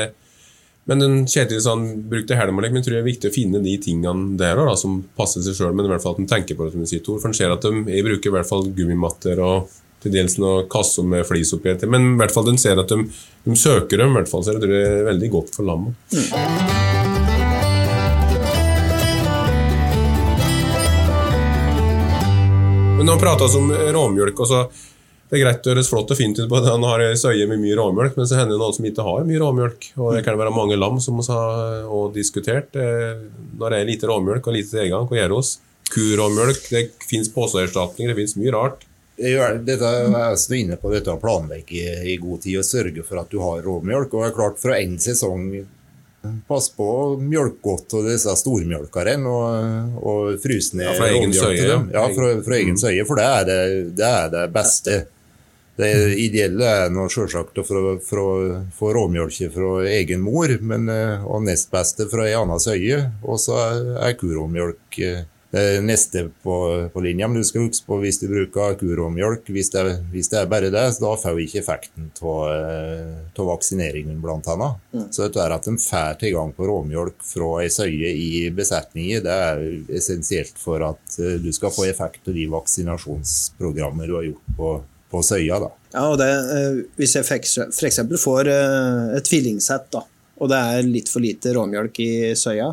[0.86, 1.58] men den Kjetil
[2.06, 5.00] brukte helmelek, men jeg tror det er viktig å finne de tingene der da, som
[5.18, 7.18] passer seg sjøl, men i hvert fall at en tenker på det som sier, Tor.
[7.18, 10.70] For en ser at de jeg bruker i hvert fall gummimatter og til dels noen
[10.70, 13.02] kasser med flis oppi men i hvert fall den ser at de,
[13.48, 16.75] de søker dem, i hvert fall, så jeg tror det er veldig godt for lammet.
[23.06, 24.40] Men han prata om råmjølk.
[24.40, 24.60] og så
[25.30, 27.46] Det er greit å høres flott og fint ut på at han har ei søye
[27.46, 29.86] med mye råmjølk, men så hender det noen som ikke har mye råmjølk.
[30.02, 32.74] Og det kan være mange lam som vi har diskutert.
[32.74, 33.22] Eh,
[33.58, 35.44] Når det er lite råmjølk og lite tilgang, hva gjør vi?
[35.94, 38.82] Kuråmjølk, det fins påseerstatninger, det fins mye rart.
[39.16, 43.22] Dette er jeg så inne på dette å planlegge i god tid og sørge for
[43.22, 44.10] at du har råmjølk.
[44.10, 45.46] Og det er klart, fra en sesong
[46.48, 51.34] Pass på å mjølke godt av disse stormjølkerne og, og fryse ned Ja, fra egen
[51.34, 52.06] søye, ja.
[52.16, 53.60] Fra, fra egen søye, for det er det,
[53.98, 54.96] det, er det beste.
[55.76, 55.90] Det
[56.24, 62.06] ideelle er nå selvsagt å få- råmjølke fra egen mor, men, eh, og nest beste
[62.08, 63.02] fra ei anna søye.
[63.28, 63.58] Og så
[64.00, 65.24] er, kuråmjølk eh,
[65.84, 66.56] neste på,
[66.92, 67.28] på linja.
[67.28, 70.70] Men du skal huske på hvis du bruker Kuromjølk, hvis, det hvis det er bare
[70.72, 74.82] det, så da får vi ikke effekten av vaksineringen, blant annet.
[75.10, 79.36] Så dette er at de får tilgang på råmjølk fra ei søye i besetninger, det
[79.50, 79.64] er
[79.98, 84.72] essensielt for at eh, du skal få effekt av de vaksinasjonsprogrammer du har gjort på,
[85.12, 85.60] på søya.
[85.62, 85.70] da.
[85.96, 88.00] Ja, og det, eh, Hvis jeg f.eks.
[88.22, 90.04] får eh, et tvillingsett, da,
[90.36, 92.72] og det er litt for lite råmjølk i søya,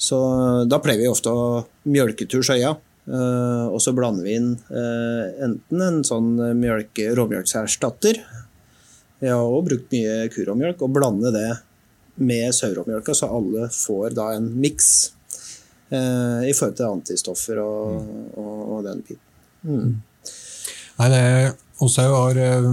[0.00, 0.18] så
[0.64, 1.60] da pleier vi ofte å
[1.92, 2.72] mjølketur søya.
[3.04, 8.20] eh, Og så blander vi inn eh, enten en sånn mjølke, råmjølkserstatter
[9.20, 11.48] Vi har også brukt mye kuråmjølk, og blande det
[12.20, 15.12] med sauråmjølka, så alle får da en miks
[15.92, 19.98] eh, i forhold til antistoffer og, og, og den biten.
[21.00, 21.24] Nei, det
[21.80, 22.68] oss har eh,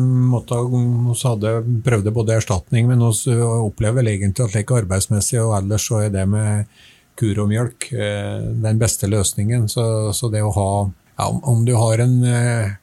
[1.11, 1.53] oss hadde
[1.85, 6.13] prøvd både erstatning, men vi opplever vel egentlig at like arbeidsmessig og ellers så er
[6.15, 6.79] det med
[7.17, 9.67] kur og mjølk eh, den beste løsningen.
[9.71, 10.69] Så, så det å ha
[11.17, 12.75] ja, om, du har en eh,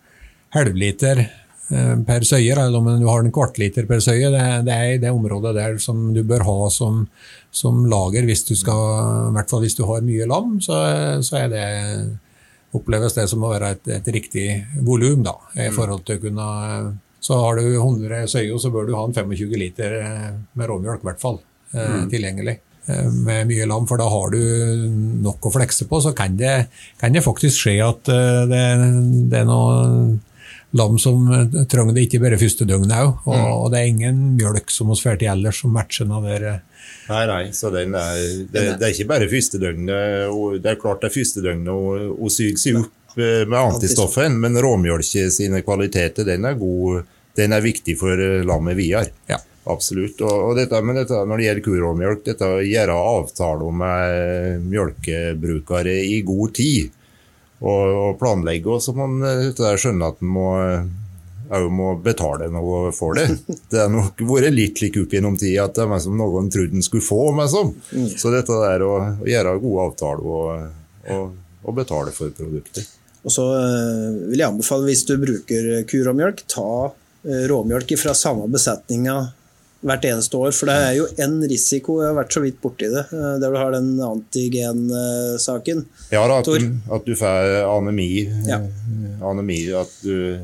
[0.56, 4.96] halvliter eh, per søyer, eller om du har en kvartliter per søye, det, det er
[4.96, 7.04] i det området der som du bør ha som,
[7.54, 10.82] som lager hvis du skal, i hvert fall hvis du har mye lam, så,
[11.22, 11.64] så er det
[12.74, 14.48] oppleves det som å være et, et riktig
[14.82, 16.46] volum, da, i forhold til å kunne
[17.24, 19.94] Så har du 100 søyer, så bør du ha en 25 liter
[20.58, 21.38] med råmjølk, i hvert fall,
[21.70, 22.10] mm.
[22.10, 22.58] tilgjengelig.
[22.88, 24.40] Eh, Med mye lam, for da har du
[25.24, 26.00] nok å flekse på.
[26.04, 26.66] Så kan det,
[27.00, 28.62] kan det faktisk skje at eh, det,
[29.32, 30.18] det er noe
[30.74, 33.12] lam som eh, trenger det ikke bare første døgnet òg.
[33.30, 36.60] Og, og det er ingen mjølk som vi får til ellers som matcher noe der.
[37.08, 38.18] Nei, nei, så den er,
[38.52, 40.60] det, det er ikke bare første døgnet.
[40.64, 45.28] Det er klart det er første døgnet å- å seg opp med antistoffen, men råmjølke
[45.30, 47.04] sine kvaliteter den er god,
[47.38, 48.18] den er viktig for
[48.48, 49.12] lammet videre.
[49.30, 49.38] Ja.
[49.70, 50.20] Absolutt.
[50.20, 56.18] Og, dette, men dette, når det gjelder kuråmjølk, dette å gjøre avtaler med mjølkebrukere i
[56.27, 56.90] god tid
[57.64, 60.50] og, og planlegge, og så må man eh, skjønne at man må
[61.55, 63.27] òg må betale noe for det.
[63.70, 66.79] Det har nok vært litt slik opp gjennom tid at det er som noen trodde
[66.79, 67.20] en skulle få.
[67.37, 67.72] meg som.
[68.16, 70.68] Så dette der å, å gjøre gode avtaler og,
[71.12, 72.87] og, og betale for produkter.
[73.24, 76.68] Og så eh, vil jeg anbefale, hvis du bruker Kuromjølk, ta
[77.24, 79.16] eh, råmjølk fra samme besetninga
[79.84, 80.52] hvert eneste år.
[80.56, 83.52] For det er jo en risiko, jeg har vært så vidt borti det, eh, der
[83.54, 85.84] du har den antigensaken.
[86.12, 88.08] Ja da, at, du, at du får anemi,
[88.48, 88.60] Ja.
[88.62, 90.40] eh, anemi at du,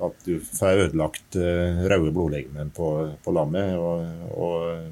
[0.00, 2.90] at du får ødelagt eh, røde blodlegemer på,
[3.24, 3.76] på lammet.
[3.76, 4.82] Og, og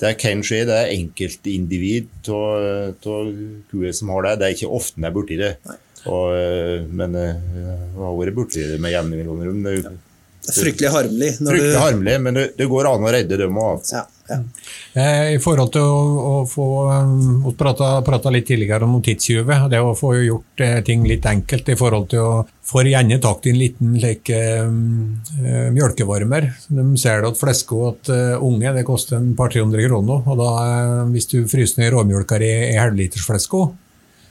[0.00, 3.30] det kan skje, det er enkeltindivid av
[3.70, 4.36] kuer som har det.
[4.40, 5.54] Det er ikke ofte de er borti det.
[6.08, 7.34] Og, eh, men jeg
[7.98, 9.98] har vært borti det med jevne mellomrom.
[10.48, 11.34] Fryktelig harmelig.
[11.40, 13.82] Når fryktelig du, harmelig, men det, det går an å redde dem òg.
[13.92, 14.38] ja, ja.
[14.92, 15.98] Eh, I forhold til å,
[16.30, 16.66] å få
[17.44, 19.66] Vi prata litt tidligere om tidstyver.
[19.70, 22.32] Det å få gjort eh, ting litt enkelt i forhold til å
[22.70, 26.48] få gjerne tak i en liten like, um, eh, mjølkevarmer.
[26.70, 30.24] De ser at flesko at uh, unge det koster en par-tre hundre kroner.
[30.24, 33.64] og da, eh, Hvis du fryser ned råmjølka i, i halvlitersflesko,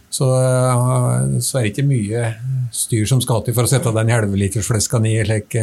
[0.09, 2.23] så, eh, så er det ikke mye
[2.75, 5.57] styr som skal til for å sette den halvlitersfleska i slik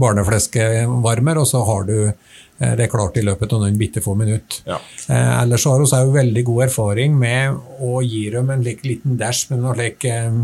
[0.00, 4.62] barnefleskevarmer, og så har du eh, det klart i løpet av noen bitte få minutter.
[4.68, 4.80] Ja.
[5.08, 9.18] Eh, ellers har vi òg veldig god erfaring med å gi dem en like, liten
[9.20, 10.42] dash med noe slik eh,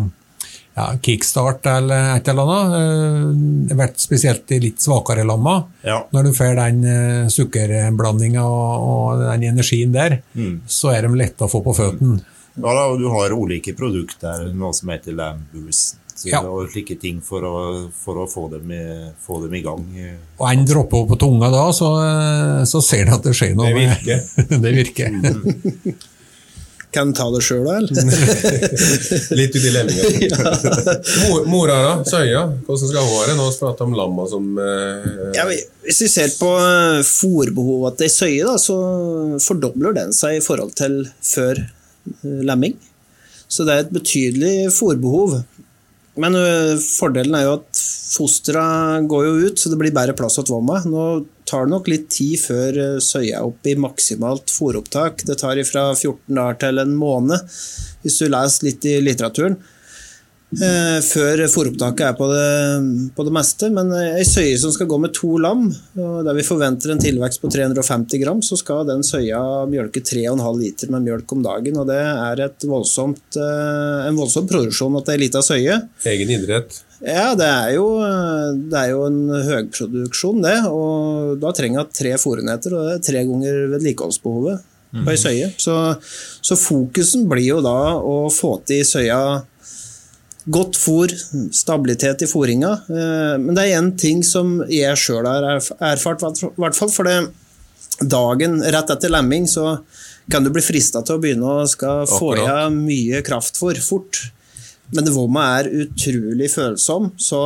[0.78, 3.68] ja, kickstart eller et eller annet.
[3.72, 5.60] Eh, vært spesielt i litt svakere lamma.
[5.86, 6.00] Ja.
[6.14, 10.20] Når du får den eh, sukkerblandinga og, og den energien der,
[10.70, 12.20] så er de lette å få på føttene.
[12.58, 15.88] Ja, da, og du har ulike produkter, noe som heter Lambus.
[16.26, 16.40] Ja.
[16.42, 17.54] og slike ting for å,
[17.94, 18.82] for å få, dem i,
[19.22, 19.84] få dem i gang.
[20.40, 23.70] Og en dropper på tunga da, så, eh, så ser du at det skjer noe.
[23.70, 24.24] Det virker.
[24.64, 25.18] det virker.
[26.90, 27.76] Kan du ta det sjøl, da?
[27.78, 27.90] eller?
[29.38, 30.52] Litt uti lemminga.
[31.28, 31.90] Mor, mora, da?
[32.08, 32.46] Søya?
[32.64, 33.34] Hvordan skal hun være?
[33.36, 35.44] Nå prater vi om lamma som eh, Ja,
[35.84, 38.78] hvis vi ser på eh, fôrbehovet til ei søye, da, så
[39.44, 41.60] fordobler den seg i forhold til før
[42.22, 42.76] lemming.
[43.48, 45.38] Så det er et betydelig fôrbehov.
[46.18, 46.34] Men
[46.82, 48.64] fordelen er jo at fostra
[49.06, 50.80] går jo ut, så det blir bedre plass til vomma.
[50.88, 51.04] Nå
[51.48, 55.24] tar det nok litt tid før ø, søya er oppe i maksimalt fôropptak.
[55.28, 57.58] Det tar fra 14 dager til en måned,
[58.02, 59.58] hvis du leser litt i litteraturen.
[60.48, 63.68] Eh, før fôropptaket er på det, på det meste.
[63.74, 65.66] Men eh, ei søye som skal gå med to lam,
[66.00, 70.46] og der vi forventer en tilvekst på 350 gram, så skal den søya mjølke 3,5
[70.62, 71.76] liter med mjølk om dagen.
[71.82, 75.76] og Det er et voldsomt, eh, en voldsom produksjon at det er ei lita søye.
[76.14, 76.80] egen idrett?
[77.04, 77.92] Ja, det er, jo,
[78.72, 80.56] det er jo en høgproduksjon, det.
[80.66, 84.64] Og da trenger jeg tre fôrenheter, og det er tre ganger vedlikeholdsbehovet
[84.96, 85.52] på ei søye.
[85.60, 85.76] Så,
[86.42, 89.20] så fokusen blir jo da å få til søya
[90.48, 91.12] Godt fôr,
[91.52, 92.70] stabilitet i fôringa.
[92.88, 96.92] Eh, Men det er én ting som jeg sjøl har erfart, i hvert fall.
[96.94, 97.18] For det
[98.00, 99.80] dagen rett etter lemming så
[100.30, 104.30] kan du bli frista til å begynne å skal få i deg mye kraftfôr fort.
[104.94, 107.40] Men vomma er utrolig følsom, så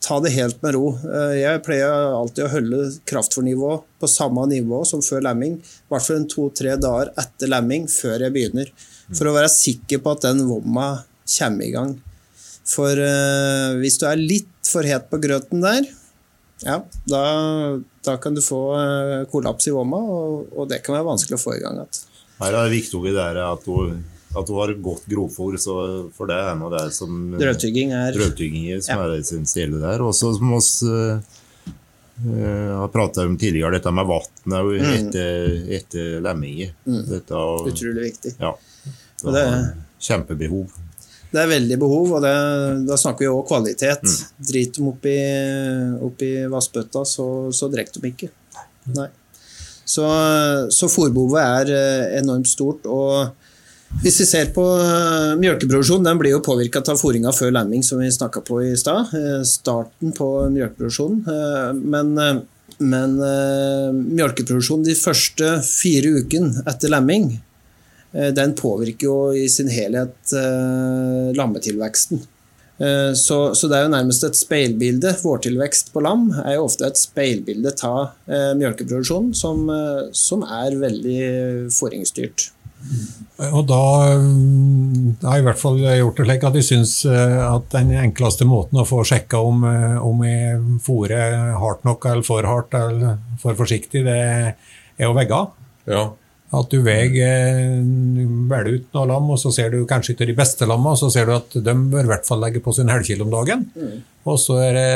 [0.00, 0.94] ta det helt med ro.
[1.04, 5.58] Eh, jeg pleier alltid å holde kraftfôrnivået på samme nivå som før lemming.
[5.60, 8.72] I hvert fall to-tre dager etter lemming, før jeg begynner.
[9.12, 10.88] For å være sikker på at den vomma
[11.38, 11.96] kommer i gang.
[12.70, 15.88] For uh, hvis du er litt for het på grøten der,
[16.60, 16.76] ja,
[17.08, 17.24] da,
[18.04, 21.42] da kan du få uh, kollaps i vomma, og, og, det kan være vanskelig å
[21.42, 22.00] få i gang igjen.
[22.40, 25.56] Her er det viktig at du at du har godt grovfôr,
[26.14, 29.06] for det er noe det som Drøvtygging er Drøvtygging som ja.
[29.08, 30.04] er essensielle der.
[30.06, 34.92] Også som oss uh, uh, har prata om tidligere, dette med vann mm.
[34.92, 36.70] etter, etter lemminger.
[36.86, 37.02] Mm.
[37.18, 38.36] Utrolig viktig.
[38.38, 38.54] Ja.
[39.24, 39.66] Det er
[40.00, 40.78] kjempebehov.
[41.30, 42.34] Det er veldig behov, og det,
[42.88, 44.02] da snakker vi òg kvalitet.
[44.02, 44.46] Mm.
[44.48, 45.16] Driter de oppi,
[46.08, 48.30] oppi vassbøtta, så, så drikker de ikke.
[48.96, 49.06] Nei.
[49.90, 50.06] Så,
[50.74, 52.86] så fôrbehovet er eh, enormt stort.
[52.86, 53.36] og
[54.04, 57.98] hvis vi ser på Mjølkeproduksjonen mjølkeproduksjon, den blir jo påvirka av fôringa før lemming, som
[57.98, 59.10] vi snakka på i stad.
[59.10, 61.24] Uh, starten på mjølkeproduksjonen.
[61.82, 62.12] Men,
[62.78, 63.16] men
[64.14, 67.32] mjølkeproduksjonen de første fire ukene etter lemming,
[68.10, 70.32] den påvirker jo i sin helhet
[71.36, 72.24] lammetilveksten.
[73.14, 75.12] Så, så, det er jo nærmest et speilbilde.
[75.22, 78.16] Vårtilvekst på lam er jo ofte et speilbilde av
[78.58, 79.68] mjølkeproduksjonen, som,
[80.16, 81.20] som er veldig
[81.76, 82.48] fôringsstyrt.
[83.40, 83.84] Og da
[84.20, 87.92] mm, har jeg i hvert fall gjort det slik at jeg syns eh, at den
[88.02, 92.76] enkleste måten å få sjekka om, eh, om jeg fôrer hardt nok eller for hardt
[92.76, 95.36] eller for forsiktig, det er å vegge.
[95.36, 95.54] av.
[95.88, 96.04] Ja.
[96.50, 97.78] At du veier
[98.50, 101.10] velger ut noen lam, og så ser du kanskje ikke de beste lammene, og så
[101.14, 103.64] ser du at de bør i hvert fall legge på sin halvkilo om dagen.
[103.76, 103.96] Mm.
[104.26, 104.90] Og så er det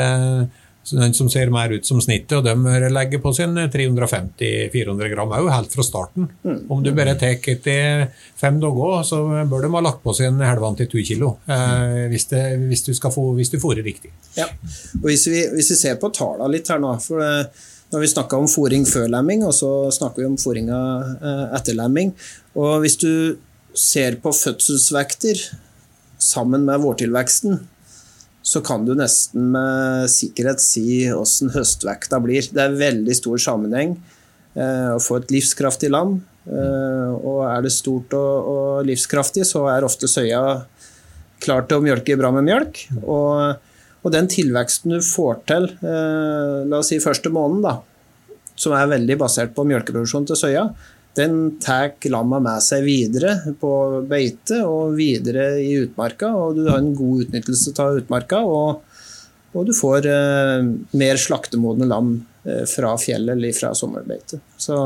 [0.91, 5.31] den som ser mer ut som snittet, og de bør legge på sin 350-400 gram
[5.33, 6.27] òg, helt fra starten.
[6.45, 6.59] Mm.
[6.71, 10.83] Om du bare tar etter fem dager, så bør de ha lagt på sin halvannet
[10.83, 11.31] til to kilo.
[11.49, 14.13] Eh, hvis, det, hvis, du skal få, hvis du fôrer riktig.
[14.37, 14.49] Ja,
[15.01, 18.01] og hvis vi, hvis vi ser på tallene litt her nå for det, Nå har
[18.01, 20.79] vi snakka om fòring før lemming, og så snakker vi om fôringa
[21.19, 22.15] eh, etter lemming.
[22.57, 23.37] Og hvis du
[23.77, 25.41] ser på fødselsvekter
[26.21, 27.59] sammen med vårtilveksten,
[28.45, 32.45] så kan du nesten med sikkerhet si åssen høstvekta blir.
[32.53, 33.95] Det er veldig stor sammenheng
[34.53, 36.19] eh, å få et livskraftig lam.
[36.45, 40.41] Eh, og er det stort og, livskraftig, så er ofte søya
[41.41, 42.83] klar til å mjølke bra med mjølk.
[43.03, 43.71] Og,
[44.05, 47.79] og den tilveksten du får til, eh, la oss si første måneden, da,
[48.55, 50.67] som er veldig basert på mjølkeproduksjon til søya,
[51.15, 53.71] den tar lamma med seg videre på
[54.07, 56.27] beite og videre i utmarka.
[56.35, 58.81] og Du har en god utnyttelse av utmarka, og,
[59.55, 60.67] og du får eh,
[60.99, 64.41] mer slaktemodne lam eh, fra fjellet eller fra sommerbeite.
[64.59, 64.81] Så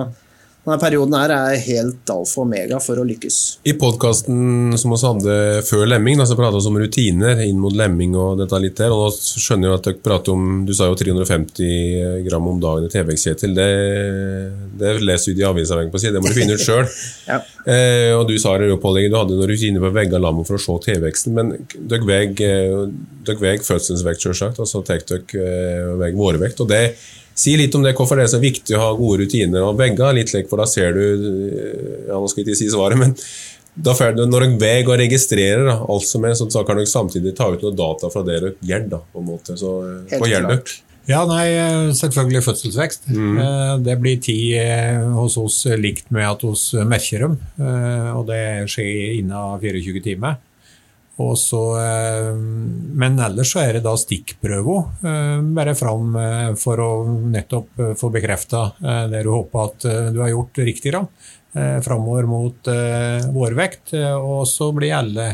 [0.70, 3.40] denne perioden her er helt alfa og omega for å lykkes.
[3.68, 7.76] I podkasten som vi hadde før lemming, da, så pratet vi om rutiner inn mot
[7.76, 8.16] lemming.
[8.20, 10.98] og dette litt der, og nå skjønner jeg at dere prater om Du sa jo
[11.00, 13.56] 350 gram om dagen i TV-Kjetil.
[13.58, 13.70] Det,
[14.80, 16.86] det leser du i avisa på siden, det må du finne ut sjøl.
[17.32, 17.42] ja.
[17.66, 20.48] eh, og du sa det jo, Pålegg, du hadde noen rutiner på veggene vegge lammet
[20.48, 21.54] for å se tilveksten, men
[21.90, 26.62] dere veier eh, fødselsvekt, selvsagt, og så tar dere eh, vårvekt.
[26.64, 26.84] og det
[27.40, 29.64] Si litt om det, hvorfor det er så viktig å ha gode rutiner.
[29.64, 31.04] og begge litt lek, for da ser du
[32.10, 33.16] ja, nå skal jeg ikke si svaret, men
[33.80, 36.90] da får du, Når dere veier og registrerer da, alt som er, så, kan dere
[36.90, 38.86] samtidig ta ut noe data fra det dere gjør.
[38.98, 39.56] da, på en måte.
[39.60, 39.74] Så
[40.12, 40.78] hva gjør dere?
[41.10, 41.48] Ja, nei,
[41.98, 43.08] selvfølgelig fødselsvekst.
[43.10, 43.38] Mm.
[43.42, 48.28] Eh, det blir tid eh, hos oss likt med at hos merker dem, eh, og
[48.30, 50.38] det skjer innen 24 timer.
[51.20, 52.36] Så, eh,
[52.96, 58.12] men ellers så er det da stikkprøver, eh, bare fram eh, for å nettopp få
[58.14, 58.62] bekrefta
[59.12, 61.04] det du håper at du har gjort riktig, da,
[61.84, 62.70] framover mot
[63.34, 63.94] vårvekt.
[64.22, 65.28] Og så blir alle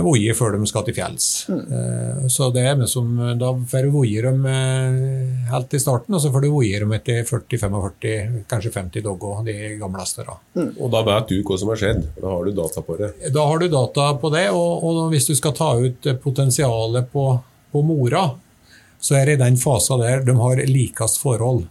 [0.00, 1.26] voie før de skal til fjells.
[1.52, 2.28] Mm.
[2.32, 6.30] Så det er som, Da får du voie dem eh, helt i starten, og så
[6.32, 10.24] får du voie dem etter 40-45, kanskje 50 dogger, de gamleste.
[10.24, 10.38] da.
[10.56, 10.70] Mm.
[10.78, 12.06] Og da vet du hva som har skjedd?
[12.16, 13.12] Da har du data på det?
[13.34, 17.28] Da har du data på det, og, og hvis du skal ta ut potensialet på,
[17.72, 18.30] på mora,
[19.02, 21.66] så er det i den fasen der de har likest forhold.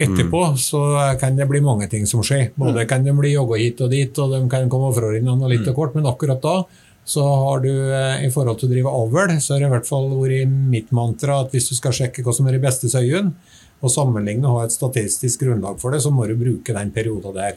[0.00, 0.56] Etterpå mm.
[0.56, 0.80] så
[1.20, 2.54] kan det bli mange ting som skjer.
[2.54, 2.86] Både mm.
[2.88, 5.76] kan de bli jogga hit og dit, og de kan komme fra hverandre litt og
[5.76, 6.54] kort, men akkurat da
[7.10, 9.88] så har du eh, i forhold til å drive avl, så har det i hvert
[9.88, 13.34] fall vært mitt mantra at hvis du skal sjekke hva som er de beste søyene,
[13.80, 17.32] og sammenligne og ha et statistisk grunnlag for det, så må du bruke den perioden
[17.34, 17.56] der.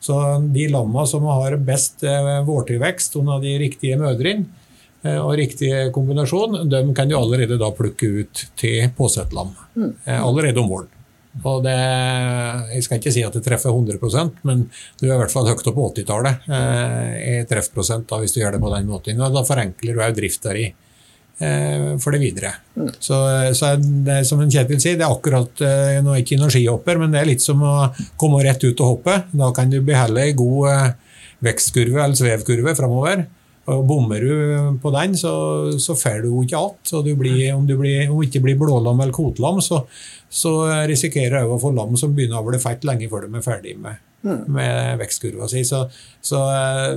[0.00, 0.16] Så
[0.54, 4.48] de lamma som har best vårtilvekst, vårtilvekst under de riktige mødrene,
[5.04, 9.54] eh, og riktig kombinasjon, de kan du allerede da plukke ut til påsettlam.
[9.76, 9.92] Mm.
[10.18, 10.97] Allerede om våren.
[11.46, 11.76] Og det,
[12.74, 14.66] jeg skal ikke si at det treffer 100% men
[14.98, 18.40] du er i hvert fall høyt opp på 80-tallet eh, i treffprosent da, hvis du
[18.42, 19.22] gjør det på den måten.
[19.22, 22.52] Og da forenkler du òg drifta di eh, for det videre.
[22.98, 23.20] Så,
[23.54, 26.54] så er det som Kjetil sier, det er akkurat eh, Nå er jeg ikke noen
[26.54, 27.74] skihopper, men det er litt som å
[28.20, 29.20] komme rett ut og hoppe.
[29.30, 30.86] Da kan du beholde ei god eh,
[31.46, 33.28] vekstkurve eller svevkurve framover.
[33.68, 35.30] Og Bommer du på den, så,
[35.80, 36.92] så får du jo ikke alt.
[36.96, 37.10] Og
[37.52, 37.74] om du
[38.24, 39.82] ikke blir blålam eller kotlam, så,
[40.28, 40.52] så
[40.88, 43.74] risikerer jeg å få lam som begynner å bli fett lenge før de er ferdig
[43.80, 44.02] med,
[44.52, 45.64] med vekstkurva si.
[45.64, 45.84] Så,
[46.24, 46.92] så eh,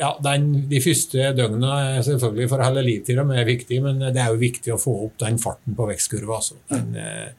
[0.00, 4.40] ja, den, De første er selvfølgelig for hele dem er viktig, men det er jo
[4.40, 6.40] viktig å få opp den farten på vekstkurva.
[6.40, 6.58] Altså.
[6.72, 7.30] Den, eh,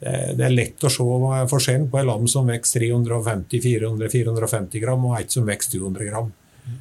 [0.00, 1.04] det, er lett å se
[1.52, 6.32] forskjellen på en lam som vokser 350-400-450 gram, og et som vokser 200 gram.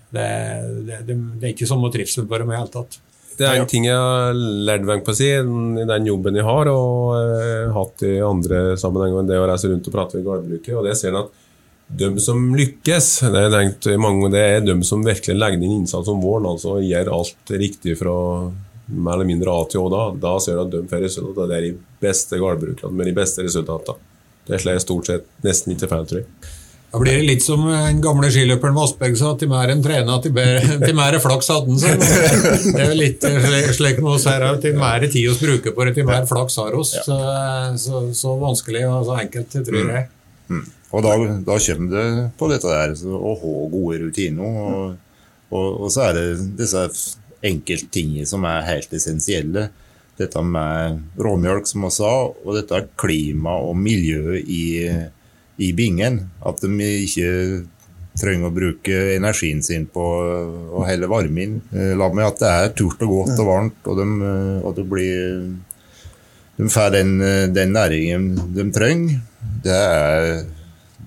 [0.09, 0.29] Det,
[0.87, 2.99] det, det, det er ikke samme trivsel på dem i det hele tatt.
[3.39, 6.43] Det er en ting jeg har lært meg på å si i den jobben jeg
[6.43, 10.27] har, og uh, hatt i andre sammenhenger enn det å reise rundt og prate med
[10.27, 10.73] gårdbruket.
[10.75, 11.37] Og det ser en at
[11.99, 16.11] de som lykkes, det er, tenkt, mange, det er de som virkelig legger inn innsats
[16.11, 18.13] om våren, altså gjør alt riktig fra
[18.89, 19.89] mer eller mindre A til Å.
[19.93, 21.49] Da, da ser du at de får resultater.
[21.49, 21.73] Det er de
[22.03, 24.05] beste gårdbrukerne med de beste resultatene.
[24.49, 26.29] Det slår stort sett nesten ikke feil, tror jeg.
[26.89, 30.33] Da blir det litt som den gamle skiløperen Vassberg sa, til mer en trener, til,
[30.87, 32.01] til mer flaks hadde han seg.
[32.79, 33.27] Det er litt
[33.77, 36.77] slik med oss her, til mer tid vi bruker på det, til mer flaks har
[36.77, 36.95] oss.
[37.05, 37.17] Så,
[37.83, 40.07] så, så, vanskelig og så enkelt, tror jeg.
[40.49, 40.65] Mm.
[40.89, 41.13] Og da,
[41.45, 42.07] da, kommer det
[42.39, 44.41] på dette der, å ha gode rutiner.
[44.49, 45.21] Og,
[45.51, 46.25] og, og, så er det
[46.57, 46.87] disse
[47.45, 49.67] enkelttingene som er helt essensielle.
[50.19, 54.65] Dette med råmjølk, som vi sa, og dette klima og miljø i
[55.59, 56.21] i bingen.
[56.47, 57.29] At de ikke
[58.19, 61.57] trenger å bruke energien sin på å helle varme inn.
[61.73, 64.77] Eh, la meg at det er turt og godt og varmt, og, de, eh, og
[64.77, 65.17] det blir
[66.59, 69.19] de får den, eh, den, næringen de trenger.
[69.63, 70.43] Det, er,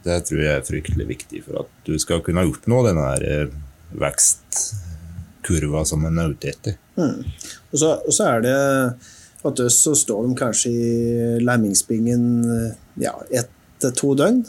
[0.04, 3.08] det tror jeg er fryktelig viktig for at du skal kunne oppnå denne
[4.00, 6.78] vekstkurva som en er ute etter.
[6.96, 7.18] Mm.
[7.24, 8.56] Og, så, og, så, er det
[9.42, 12.24] at oss så står de kanskje i lemmingsbingen
[13.02, 13.50] ja, ett
[13.82, 14.44] til to døgn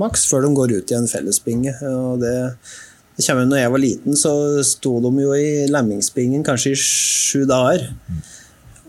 [0.00, 1.74] maks før de går ut i en fellesbinge.
[1.90, 2.34] Og det,
[3.16, 4.34] det kommer når jeg var liten, så
[4.66, 7.88] sto de jo i lemmingsbingen kanskje i sju dager.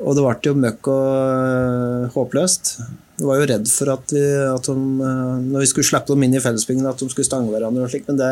[0.01, 2.73] Og det ble jo møkk og øh, håpløst.
[3.15, 6.25] Jeg var jo redd for at, vi, at de, øh, når vi skulle slippe dem
[6.27, 7.85] inn i fellesbingen, at de skulle stange hverandre.
[7.85, 8.31] og slik, Men det,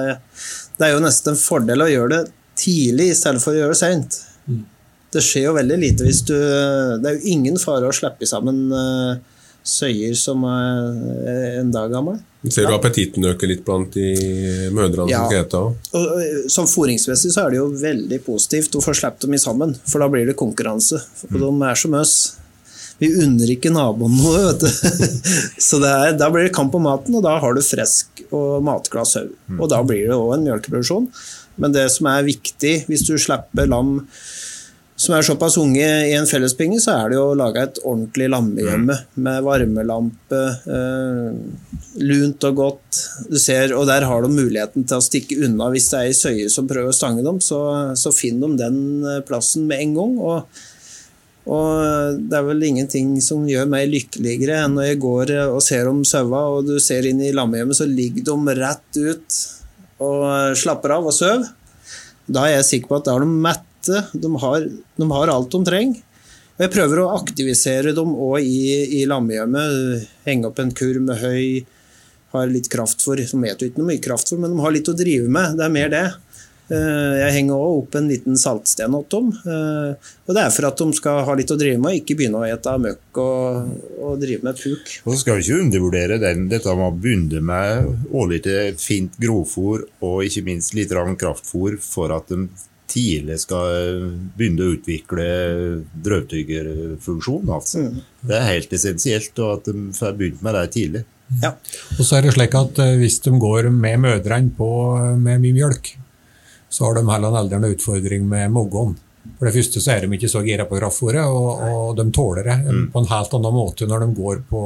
[0.76, 2.24] det, er jo nesten en fordel å gjøre det
[2.60, 4.20] tidlig i stedet for å gjøre det seint.
[4.50, 4.66] Mm.
[5.14, 8.66] Det skjer jo veldig lite hvis du Det er jo ingen fare å slippe sammen
[8.74, 9.14] uh,
[9.64, 12.20] søyer som er en dag gammel.
[12.52, 14.10] Ser du appetitten øker litt blant de
[14.76, 15.22] mødrene ja.
[15.24, 16.50] som skal ete?
[16.52, 20.04] Som fôringsmessig så er det jo veldig positivt å få sluppet dem i sammen, for
[20.04, 21.00] da blir det konkurranse.
[21.30, 21.44] Og mm.
[21.46, 22.16] de er som oss.
[23.00, 25.08] Vi unner ikke naboen noe, vet du.
[25.70, 29.08] så er, da blir det kamp om maten, og da har du frisk og matglad
[29.08, 29.32] sau.
[29.48, 29.62] Mm.
[29.62, 31.08] Og da blir det òg en melkeproduksjon.
[31.64, 34.02] Men det som er viktig hvis du slipper lam
[35.04, 38.30] som er såpass unge i en fellespinge, så er det jo å lage et ordentlig
[38.32, 39.24] lammehjemme mm.
[39.26, 40.42] med varmelampe,
[40.78, 41.72] eh,
[42.08, 43.00] lunt og godt.
[43.28, 46.16] Du ser, og der har de muligheten til å stikke unna hvis det er ei
[46.16, 47.42] søye som prøver å stange dem.
[47.44, 47.60] Så,
[48.00, 48.78] så finner de den
[49.10, 50.14] eh, plassen med en gang.
[50.24, 50.62] Og,
[51.52, 55.92] og, det er vel ingenting som gjør meg lykkeligere enn når jeg går og ser
[55.92, 59.44] om saua, og du ser inn i lammehjemmet, så ligger de rett ut
[60.04, 61.52] og slapper av og sover.
[62.24, 64.08] Da er jeg sikker på at da er de mette lette.
[64.14, 66.02] De har, de har alt de trenger.
[66.54, 70.10] Og jeg prøver å aktivisere dem òg i, i lammehjemmet.
[70.28, 71.66] Henge opp en kurv med høy,
[72.34, 73.18] har litt kraft for.
[73.18, 75.58] De vet jo ikke noe mye kraft for, men de har litt å drive med.
[75.58, 76.08] Det er mer det.
[76.72, 79.32] Eh, jeg henger òg opp en liten saltsten til dem.
[79.50, 82.18] Eh, og det er for at de skal ha litt å drive med, og ikke
[82.20, 84.94] begynne å ete møkk og, og, drive med puk.
[85.04, 88.48] Og så skal vi ikke undervurdere den, dette med å begynne med å litt
[88.82, 92.46] fint grovfôr og ikke minst litt kraftfôr for at de
[92.94, 94.04] tidlig skal
[94.38, 95.26] begynne å utvikle
[96.06, 97.50] drøvtyggerfunksjon.
[97.50, 97.88] Altså.
[97.88, 98.04] Mm.
[98.24, 101.04] Det er helt essensielt at de får begynt med det tidlig.
[101.42, 101.54] Ja.
[101.98, 104.68] Og så er det slik at eh, Hvis de går med mødrene på
[105.18, 105.96] med mye mjølk,
[106.70, 108.96] så har de heller en eldre utfordring med moggen.
[109.38, 112.50] For det første så er de ikke så gira på kraftfôret, og, og, de tåler
[112.50, 112.86] det mm.
[112.92, 114.64] på en helt annen måte når de går på,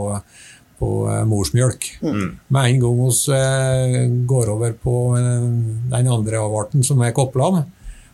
[0.82, 1.90] på eh, morsmjølk.
[2.02, 2.28] Mm.
[2.56, 3.98] Med en gang vi eh,
[4.34, 7.62] går over på den andre avarten, som er koplam,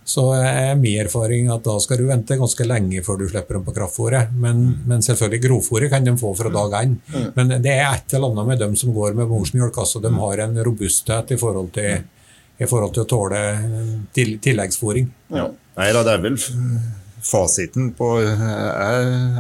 [0.06, 3.66] så er min erfaring at da skal du vente ganske lenge før du slipper dem
[3.68, 4.34] på kraftfôret.
[4.36, 4.82] Men, mm.
[4.90, 6.98] men selvfølgelig grovfôret kan de få fra dag én.
[7.14, 7.30] Mm.
[7.38, 9.80] Men det er et eller annet med dem som går med morsmjølk.
[9.86, 12.04] Altså, de har en robusthet i forhold til,
[12.60, 13.46] i forhold til å tåle
[14.16, 15.08] til, tilleggsfôring.
[15.34, 15.48] Ja.
[15.80, 16.38] Nei da, det er vel
[17.24, 18.42] fasiten på er,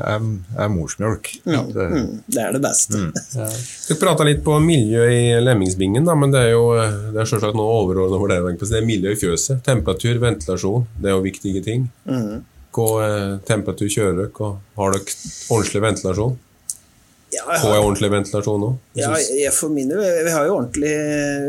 [0.07, 1.29] er, er morsmjølk.
[1.43, 2.99] Ja, det, mm, det, er det beste.
[2.99, 3.11] Mm.
[3.33, 3.47] Ja.
[3.87, 7.77] Dere prata litt på miljø i lemmingsbingen, da, men det er jo det er noe
[7.81, 8.53] overordna for dere.
[8.53, 8.79] det.
[8.79, 9.63] er miljø i fjøset.
[9.65, 10.85] Temperatur, ventilasjon.
[11.01, 11.87] Det er jo viktige ting.
[12.07, 12.43] Mm.
[13.05, 14.33] eh, temperatur kjører dere?
[14.45, 15.17] Og har dere
[15.53, 16.37] ordentlig ventilasjon?
[17.33, 18.69] Ja, har, Får jeg ordentlig ventilasjon nå?
[18.99, 20.93] ja, jeg for mine, vi har jo ordentlig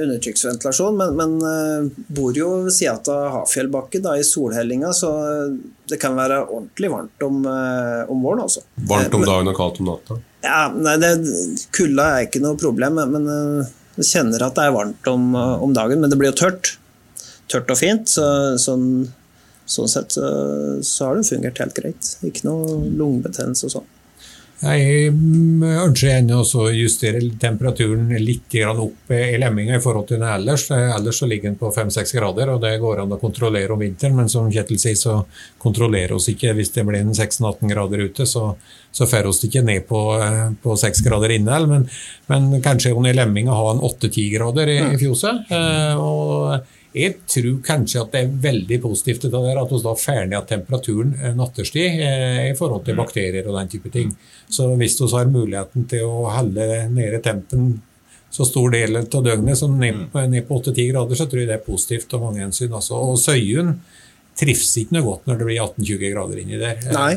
[0.06, 5.12] undertrykksventilasjon, men, men eh, bor jo ved sida av Hafjellbakke, da, i solhellinga, så
[5.90, 8.64] det kan være ordentlig varmt om, eh, om våren, altså.
[8.88, 10.20] Varmt om dagen og kaldt om natta?
[10.44, 11.14] Ja, nei, det,
[11.74, 15.62] Kulda er ikke noe problem, men eh, jeg kjenner at det er varmt om, eh,
[15.62, 16.00] om dagen.
[16.02, 16.74] Men det blir jo tørt.
[17.50, 18.10] Tørt og fint.
[18.10, 18.24] Så,
[18.60, 18.86] sånn,
[19.70, 20.26] sånn sett så,
[20.84, 22.14] så har det fungert helt greit.
[22.26, 23.90] Ikke noe lungebetennelse og sånn.
[24.64, 30.28] Jeg mm, ønsker gjerne å justere temperaturen litt opp i lemminga i forhold til den
[30.30, 30.66] ellers.
[30.72, 34.16] Ellers ligger den på 5-6 grader, og det går an å kontrollere om vinteren.
[34.16, 35.18] Men som Kjetil sier, så
[35.60, 38.28] kontrollerer oss ikke hvis det blir en 16-18 grader ute.
[38.30, 38.46] Så,
[38.94, 41.60] så får oss ikke ned på, eh, på 6 grader inne.
[41.68, 41.88] Men,
[42.32, 45.44] men kanskje i lemminga har en 8-10 grader i, i fjoset.
[45.52, 49.94] Eh, og jeg tror kanskje at det er veldig positivt det der, at vi da
[49.98, 54.12] får ned temperaturen eh, natterstid eh, i forhold til bakterier og den type ting.
[54.48, 57.74] Så hvis vi har muligheten til å holde nede tempen
[58.34, 61.50] så stor del av døgnet som ned, på- ned på 8-10 grader, så tror jeg
[61.52, 62.72] det er positivt av mange hensyn.
[62.74, 62.96] Altså.
[62.98, 63.76] Og Søyun
[64.38, 66.80] trives ikke noe godt når det blir 18-20 grader inni der.
[66.82, 67.14] Eh, Nei.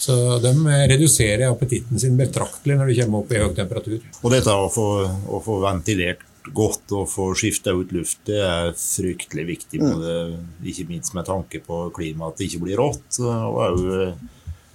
[0.00, 0.52] Så de
[0.88, 3.98] reduserer appetitten sin betraktelig når de kommer opp i høy temperatur.
[4.22, 4.86] Og dette å få,
[5.28, 6.22] å få ventilert
[6.54, 9.80] godt å få skifta ut luft, det er fryktelig viktig.
[9.82, 10.16] Både,
[10.62, 13.20] ikke minst med tanke på klimaet, at det ikke blir rått.
[13.22, 13.86] Og òg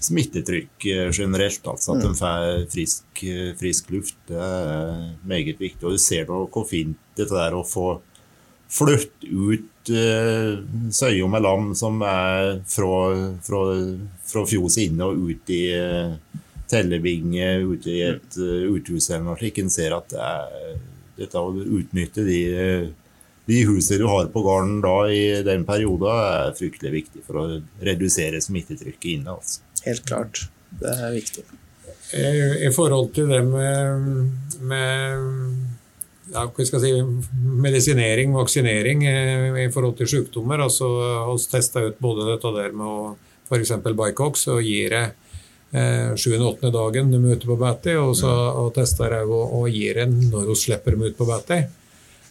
[0.04, 1.68] smittetrykk eh, generelt.
[1.70, 4.18] Altså at en får frisk, eh, frisk luft.
[4.28, 5.84] Det er meget viktig.
[5.86, 8.00] Og du ser da hvor fint dette er å få
[8.74, 12.94] flytte ut uh, søyer med lam som er fra,
[13.46, 13.60] fra,
[14.26, 16.16] fra fjoset inne og ut i uh,
[16.72, 19.62] tellebinge, ut i et uh, uthus eller noe slikt.
[19.62, 20.80] En ser at det er,
[21.18, 22.40] dette å utnytte de,
[23.50, 27.46] de husene du har på gården da i den perioden, er fryktelig viktig for å
[27.84, 29.38] redusere smittetrykket inne.
[29.38, 29.62] altså.
[29.84, 30.46] Helt klart.
[30.80, 31.44] Det er viktig.
[32.14, 34.10] Eh, I forhold til det med,
[34.62, 35.72] med
[36.34, 37.30] ja, hva skal jeg si,
[37.64, 40.62] medisinering, vaksinering eh, i forhold til sykdommer.
[40.64, 40.90] altså
[41.34, 43.76] oss testa ut både dette der med f.eks.
[43.84, 45.04] Bicox og det
[45.74, 46.72] eh, 7.-8.
[46.72, 50.20] dagen de er ute på beite, og så og tester jeg å, og gi en
[50.32, 51.64] når vi slipper dem ut på beite.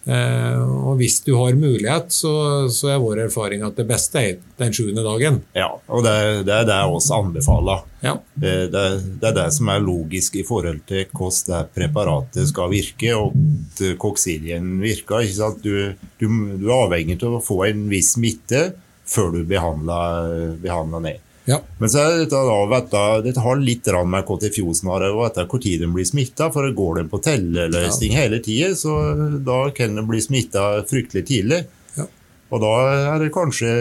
[0.02, 2.32] Eh, og hvis du har mulighet, så,
[2.74, 5.38] så er vår erfaring at det beste er den sjuende dagen.
[5.54, 6.14] Ja, og det,
[6.48, 7.84] det er det jeg også anbefaler.
[8.02, 8.16] Ja.
[8.34, 8.84] Det, Det,
[9.22, 13.36] det er det som er logisk i forhold til hvordan det preparatet skal virke, og
[13.36, 15.22] at koksilien virker.
[15.22, 15.62] Ikke sant?
[15.62, 16.26] Du, du,
[16.58, 18.72] du er avhengig av å få en viss smitte
[19.12, 21.28] før du behandler, behandler ned.
[21.44, 21.58] Ja.
[21.78, 25.04] Men så er dette, da, vet du, dette har litt med hva til fjosen har,
[25.10, 26.50] og du, hvor tid de blir smitta.
[26.54, 28.94] For går de på telleløsning hele tida, så
[29.42, 31.64] da kan de bli smitta fryktelig tidlig.
[31.98, 32.06] Ja.
[32.52, 32.72] Og da
[33.16, 33.72] er det kanskje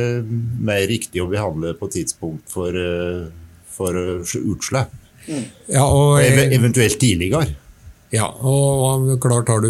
[0.64, 3.30] mer riktig å behandle på tidspunkt for, eh,
[3.70, 4.98] for eh, utslipp.
[5.70, 7.56] ja og, Ev eventuelt tidligere.
[8.12, 9.70] Ja, og klart har du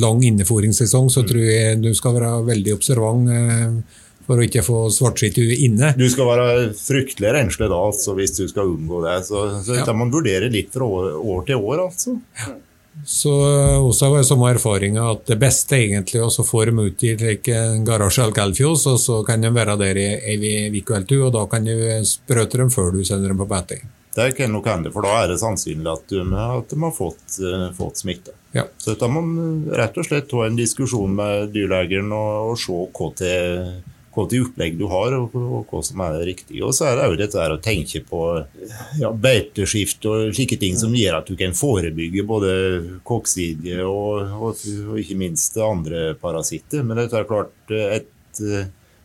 [0.00, 1.12] lang innefòringssesong, Mm.
[1.12, 3.82] så tror jeg du skal være veldig observant eh,
[4.26, 5.92] for å ikke få svartskitt inne.
[5.98, 9.16] Du skal være fryktelig renslig da, altså, hvis du skal unngå det.
[9.28, 9.92] Så, så Ja.
[9.96, 12.18] man vurderer litt fra år, år til år, altså.
[13.08, 17.02] Så også har jeg samme erfaring at det beste egentlig er å få dem ut
[17.08, 17.14] i
[17.54, 20.06] en garasje eller Kalfjos, og så kan de være der i
[20.36, 21.72] ei uke eller to, og da kan du
[22.04, 23.88] sprøyte dem før du sender dem på beting.
[24.12, 27.38] Det kan nok hende, for da er det sannsynlig at de, at de har fått,
[27.40, 28.34] eh, fått smitte.
[28.52, 28.66] Ja.
[28.76, 32.76] Så da må man rett og slett ta en diskusjon med dyrlegeren og, og se
[32.92, 33.70] hva til,
[34.12, 36.60] hva til opplegg du har, og, og hva som er riktig.
[36.64, 38.22] Og så er det òg dette å tenke på
[39.00, 42.52] ja, beiteskift og slike ting som gjør at du kan forebygge både
[43.08, 46.84] koksidie og, og, og ikke minst andre parasitter.
[46.84, 48.08] Men dette er klart et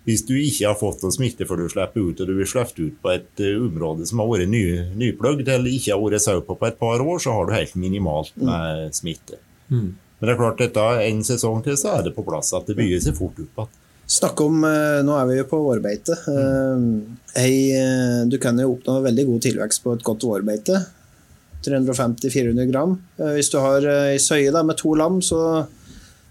[0.07, 2.77] hvis du ikke har fått noen smitte før du slipper ut, og du blir sluppet
[2.79, 4.61] ut på et eh, område som har vært ny,
[4.95, 7.75] nypløgd eller ikke har vært sau på på et par år, så har du helt
[7.75, 9.41] minimalt med smitte.
[9.67, 9.89] Mm.
[9.97, 12.77] Men det er klart, dette en sesong til, så er det på plass at det
[12.79, 13.75] bygger seg fort opp igjen.
[14.07, 16.15] Snakke om, eh, Nå er vi jo på vårbeite.
[16.31, 16.83] Eh,
[17.35, 20.79] Hei, eh, du kan jo oppnå veldig god tilvekst på et godt vårbeite.
[21.65, 22.95] 350-400 gram.
[23.17, 25.67] Hvis du har ei søye da, med to lam, så,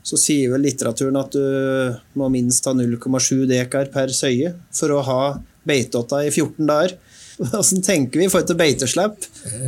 [0.03, 5.03] så sier vel litteraturen at du må minst ha 0,7 dekar per søye for å
[5.05, 5.21] ha
[5.67, 6.97] beiteåtta i 14 dager.
[7.37, 9.27] Hvordan tenker vi i forhold til beiteslipp?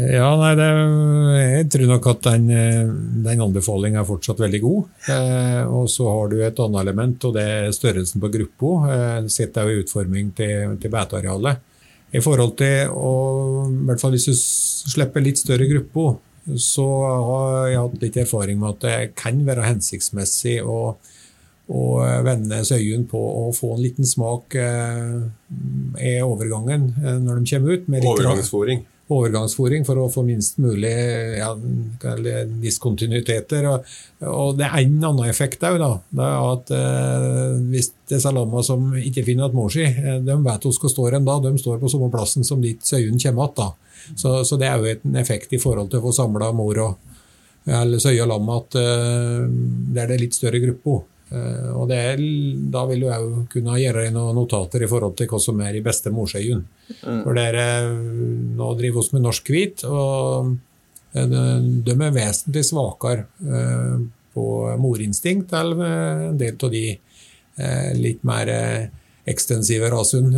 [0.09, 0.69] Ja, nei, det,
[1.37, 2.47] jeg tror nok at den,
[3.27, 4.87] den anbefalingen er fortsatt veldig god.
[5.13, 8.73] Eh, og så har du et annet element, og det er størrelsen på gruppa.
[8.95, 11.61] Eh, sitter jo i utforming til, til beitearealet.
[12.17, 13.13] I forhold til å,
[13.69, 14.35] i hvert fall hvis du
[14.95, 16.17] slipper litt større grupper,
[16.57, 20.95] så har jeg hatt litt erfaring med at det kan være hensiktsmessig å,
[21.69, 25.19] og vende søyen på å få en liten smak eh,
[26.01, 27.91] i overgangen eh, når de kommer ut.
[28.13, 28.87] Overgangsfòring.
[29.13, 30.95] overgangsfòring for å få minst mulig
[31.39, 31.51] ja,
[32.65, 33.69] diskontinuiteter.
[33.69, 33.91] Og,
[34.29, 35.91] og det er en annen effekt òg, da.
[36.09, 40.39] Det er at eh, hvis er salamer som ikke finner igjen mor si, eh, de
[40.49, 41.37] vet hvor de står hen da.
[41.45, 43.85] De står på samme plassen som dit søyen kommer igjen.
[44.17, 47.05] Så, så det er jo en effekt i forhold til å få samla mor og
[47.69, 49.47] eller søye og lam at eh,
[49.93, 51.03] det er det litt større grupper.
[51.29, 52.23] Uh, og det er,
[52.73, 55.85] da vil jeg jo kunne gjøre noen notater i forhold til hva som er i
[55.85, 56.63] beste morsøyen.
[57.03, 57.23] Mm.
[57.27, 57.67] For dere,
[58.59, 61.27] nå driver vi med norsk hvit, og uh,
[61.85, 63.27] de er vesentlig svakere
[64.39, 64.47] på
[64.79, 66.83] morinstinkt enn en del av de
[67.99, 68.51] litt mer
[69.29, 70.37] ekstensive rasehund,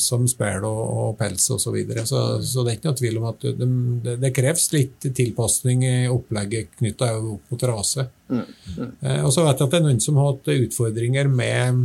[0.00, 1.62] som spel og, og pels osv.
[1.62, 2.04] Så, videre.
[2.08, 3.68] så Så det er ikke noe tvil om at det,
[4.04, 8.06] det, det kreves litt tilpasning i opplegget knytta opp mot rase.
[8.32, 11.82] Eh, og så vet jeg at det er noen som har hatt utfordringer med,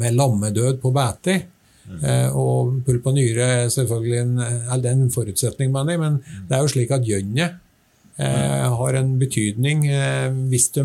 [0.00, 1.40] med lammedød på beite.
[1.88, 2.34] Mm.
[2.36, 6.60] og pulp og nyre er selvfølgelig en, er en forutsetning, mener jeg, men det er
[6.60, 7.54] jo slik at gjønnet
[8.18, 10.84] eh, har en betydning eh, hvis de,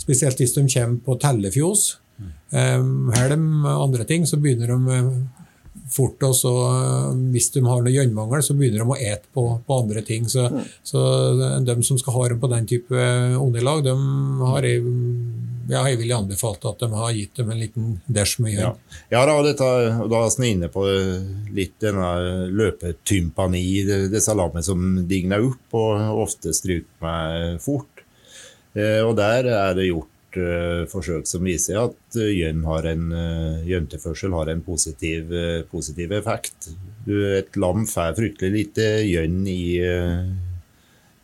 [0.00, 1.84] spesielt hvis de kommer på tellefjos.
[2.54, 3.40] Um, her er
[3.74, 5.08] andre ting, så begynner de eh,
[5.90, 6.52] fort og så
[7.32, 10.28] Hvis de har noe gjønnmangel, så begynner de å ete på, på andre ting.
[10.30, 10.46] Så,
[10.86, 11.00] så
[11.64, 13.08] de som skal ha dem på den type
[13.40, 13.94] underlag, de
[14.44, 14.84] har jeg,
[15.70, 18.80] ja, jeg ville anbefalt at de har gitt dem en liten dæsj med Ja, gjønn.
[19.16, 19.70] ja da, dette,
[20.04, 20.86] og da er vi inne på
[21.58, 22.14] litt denne
[22.54, 28.04] løpetympani, det, lammene som digner opp og ofte stryker meg fort.
[28.74, 30.10] Eh, og der er det gjort
[30.40, 35.32] eh, forsøk som viser at eh, gjønn har en, eh, har en positiv,
[35.70, 36.70] positiv effekt.
[37.06, 39.64] Et lam får fryktelig lite gjønn i,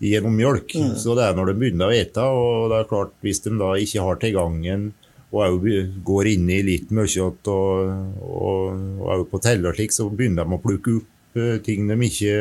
[0.00, 0.74] gjennom mjølk.
[1.00, 3.74] Så det er når de begynner å ete, og det er klart hvis de da
[3.80, 4.90] ikke har tilgangen
[5.30, 5.68] og
[6.04, 10.62] går inn i litt mørkjøtt og, og, og på teller slik, så begynner de å
[10.62, 12.34] plukke opp ting de ikke,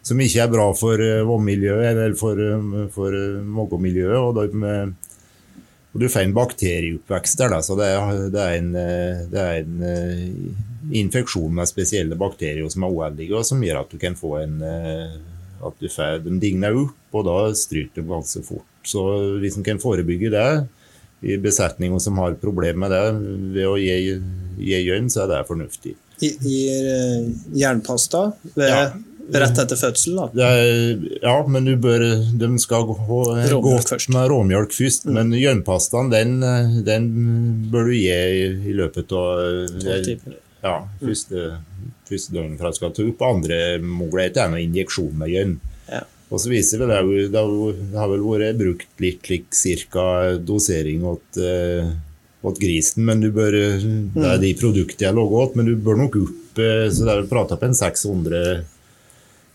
[0.00, 2.40] som ikke er bra for vannmiljøet eller for,
[2.94, 3.18] for
[3.60, 4.16] maggemiljøet.
[4.16, 4.88] Og, de,
[5.90, 9.42] og du får en bakterieoppvekst der, da, så det er, det er en, eh, det
[9.42, 10.26] er en eh,
[11.00, 14.60] infeksjon med spesielle bakterier som er uheldige, og som gjør at du kan få en
[14.66, 15.16] eh,
[15.60, 18.64] at du får De digner opp, og da stryker de ganske fort.
[18.86, 19.02] Så
[19.42, 20.46] hvis en kan forebygge det
[21.20, 23.02] i besetninger som har problemer med det,
[23.58, 24.14] ved å gi,
[24.56, 25.92] gi gjønn, så er det fornuftig.
[26.24, 26.88] I, Gir
[27.60, 28.86] jernpasta ved, Ja.
[29.38, 30.50] Rett etter fødsel, da.
[31.22, 32.04] Ja, men du bør,
[32.40, 34.10] de skal gå, gå først.
[34.14, 35.06] med råmjølk først.
[35.12, 36.38] Men gjønnpastaen, den,
[36.86, 37.10] den
[37.72, 39.44] bør du gi i, i løpet av
[40.60, 41.44] ja, første,
[42.08, 43.26] første døgn fra du skal ta opp.
[43.28, 45.58] Andre muligheter er noe injeksjon med gjønn.
[45.90, 46.04] Ja.
[46.30, 47.40] Og så viser vel det, det,
[47.98, 51.88] har vel vært brukt litt lik cirka dosering åt, eh,
[52.46, 53.56] åt grisen, men du bør,
[54.14, 57.16] det er de produktene jeg lager åt, men du bør nok opp eh, så det
[57.16, 58.60] er prata på en 600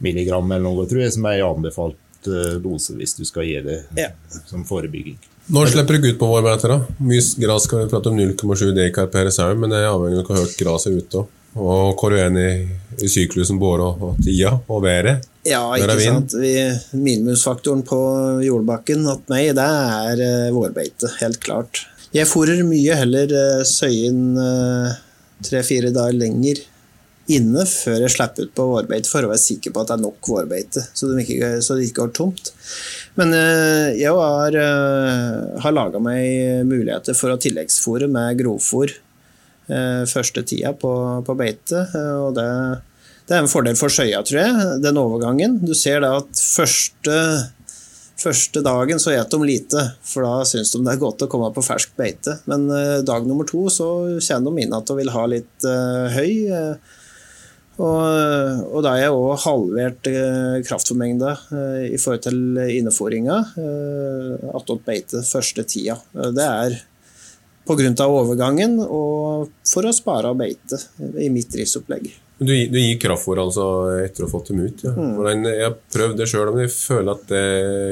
[0.04, 3.80] milligram eller noe, tror jeg, som er anbefalt eh, dose hvis du skal gi det
[4.00, 4.10] Ja.
[4.50, 5.18] som forebygging.
[5.54, 6.74] Når slipper du ut på vårbeiter?
[7.06, 10.30] Mye gras skal vi prate om 0,7 dekar per sau, men det er avhengig av
[10.30, 11.26] hvor høyt gresset er ute.
[11.56, 12.66] Og hvor du er i,
[13.06, 15.24] i syklusen både og, og tida og været.
[15.48, 16.34] Ja, ikke sant.
[16.42, 16.56] Vi,
[16.98, 18.00] minimumsfaktoren på
[18.44, 21.86] jordbakken at meg, det er uh, vårbeite, helt klart.
[22.16, 24.34] Jeg fôrer mye heller uh, søyen
[25.46, 26.66] tre-fire dager lenger
[27.32, 30.04] inne før jeg slipper ut på vårbeite, for å være sikker på at det er
[30.04, 32.52] nok vårbeite, så, det ikke, det ikke går tomt.
[33.18, 40.04] Men eh, jeg har, uh, har laga meg muligheter for å tilleggsfòre med grovfòr eh,
[40.12, 40.92] første tida på,
[41.26, 42.50] på beite, eh, og det
[43.26, 45.58] det er en fordel for søya, tror jeg, den overgangen.
[45.66, 47.16] Du ser da at første,
[48.22, 51.50] første dagen så et de lite, for da syns de det er godt å komme
[51.56, 52.38] på fersk beite.
[52.46, 53.90] Men eh, dag nummer to så
[54.22, 56.30] kjenner de inn at de vil ha litt eh, høy.
[57.76, 62.42] Og, og da har jeg òg halvert eh, kraftformengda eh, i forhold til
[62.80, 65.98] innefòringa eh, attåt beite første tida.
[66.14, 66.78] Det er
[67.66, 68.06] pga.
[68.08, 70.80] overgangen og for å spare beite
[71.20, 72.12] i mitt driftsopplegg.
[72.36, 73.66] Du, du gir kraftfôr altså
[74.04, 74.82] etter å ha fått dem ut?
[74.84, 74.92] Ja.
[74.92, 77.44] Hvordan- Jeg har prøvd det sjøl, men jeg føler at det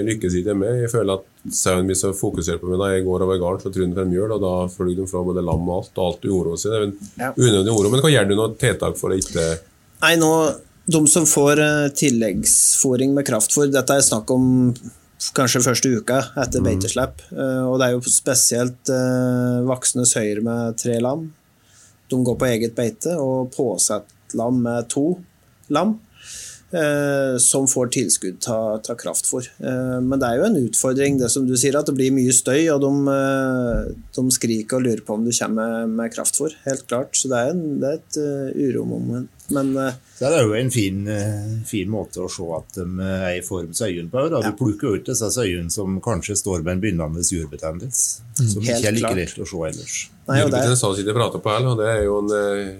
[0.09, 0.81] lykkes ikke med.
[0.83, 3.71] Jeg føler at sauen blir så fokusert på meg da jeg går over gården, så
[3.71, 6.27] tror den frem mjøl, og da flyr de fra både lam og alt, og alt
[6.27, 6.71] uroer seg.
[6.71, 7.29] Det er en Ja.
[7.31, 7.89] en unødvendig uro.
[7.95, 9.47] Men hva gjør du noe tiltak for det ikke
[10.03, 10.29] Nei, nå,
[10.91, 11.61] de som får
[11.95, 14.73] tilleggsfòring med kraftfôr, dette er snakk om
[15.37, 17.21] kanskje første uka etter beiteslipp.
[17.31, 21.29] Eh, Og det er jo spesielt eh, voksne søyer med tre lam.
[22.11, 25.05] De går på eget beite, og påsett lam med to
[25.71, 25.99] lam.
[26.73, 29.47] eh, som får tilskudd av kraftfôr.
[29.61, 32.33] Eh, men det er jo en utfordring det som du sier, at det blir mye
[32.33, 36.55] støy, og de, eh, de skriker og lurer på om du kommer med, med kraftfôr.
[36.65, 37.13] Helt klart.
[37.15, 39.29] Så det er, en, det er et uh, uromoment.
[39.53, 42.85] Men uh, Så det er jo en fin, uh, fin måte å se at de
[43.05, 44.23] er i form søyen på.
[44.31, 44.41] Da.
[44.41, 44.53] Du Ja.
[44.57, 48.21] plukker ut disse øyene som kanskje står med en begynnende jurbetennelse.
[48.39, 49.15] Som Helt ikke er like klart.
[49.21, 49.95] lett å se ellers.
[50.27, 52.75] Jordbetennelse, Jurbetennelse sa sitter og prater på her, og det er jo en eh,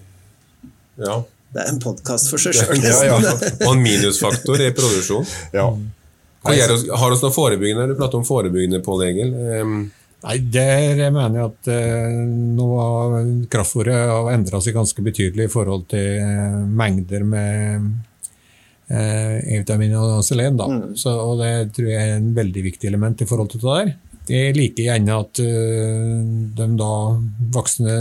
[1.03, 1.17] Ja.
[1.53, 2.79] det er en podkast for seg sjøl.
[2.83, 3.33] Ja, ja,
[3.67, 5.27] og en minusfaktor i produksjon.
[5.53, 5.67] Ja.
[6.43, 7.87] Har vi noe forebyggende?
[7.93, 9.35] Du prater om forebyggende, Pål Egil.
[10.23, 12.15] Nei, Der mener jeg at eh,
[12.55, 13.17] nå har
[13.51, 17.89] kraftfôret har endra seg ganske betydelig i forhold til eh, mengder med
[18.87, 20.55] eh, E-vitamin og selen.
[20.59, 20.69] Da.
[20.99, 23.93] Så, og det tror jeg er en veldig viktig element i forhold til det der.
[24.31, 26.19] Jeg liker gjerne at uh,
[26.55, 26.91] de da
[27.51, 27.95] voksne,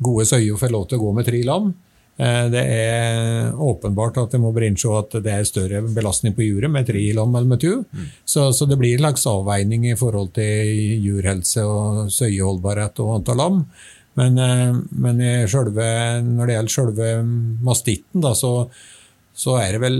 [0.00, 1.74] gode søyer får lov til å gå med tre lam.
[2.18, 6.44] Eh, Det er åpenbart at jeg må bare innse at det er større belastning på
[6.44, 7.84] juret med lam enn med to.
[8.24, 13.36] Så, så det blir en slags avveining i forhold til jurhelse og søyeholdbarhet og antall
[13.36, 13.66] lam.
[14.14, 15.86] Men, eh, men i selve,
[16.22, 17.12] når det gjelder selve
[17.64, 18.68] mastitten, da, så,
[19.32, 19.96] så er det vel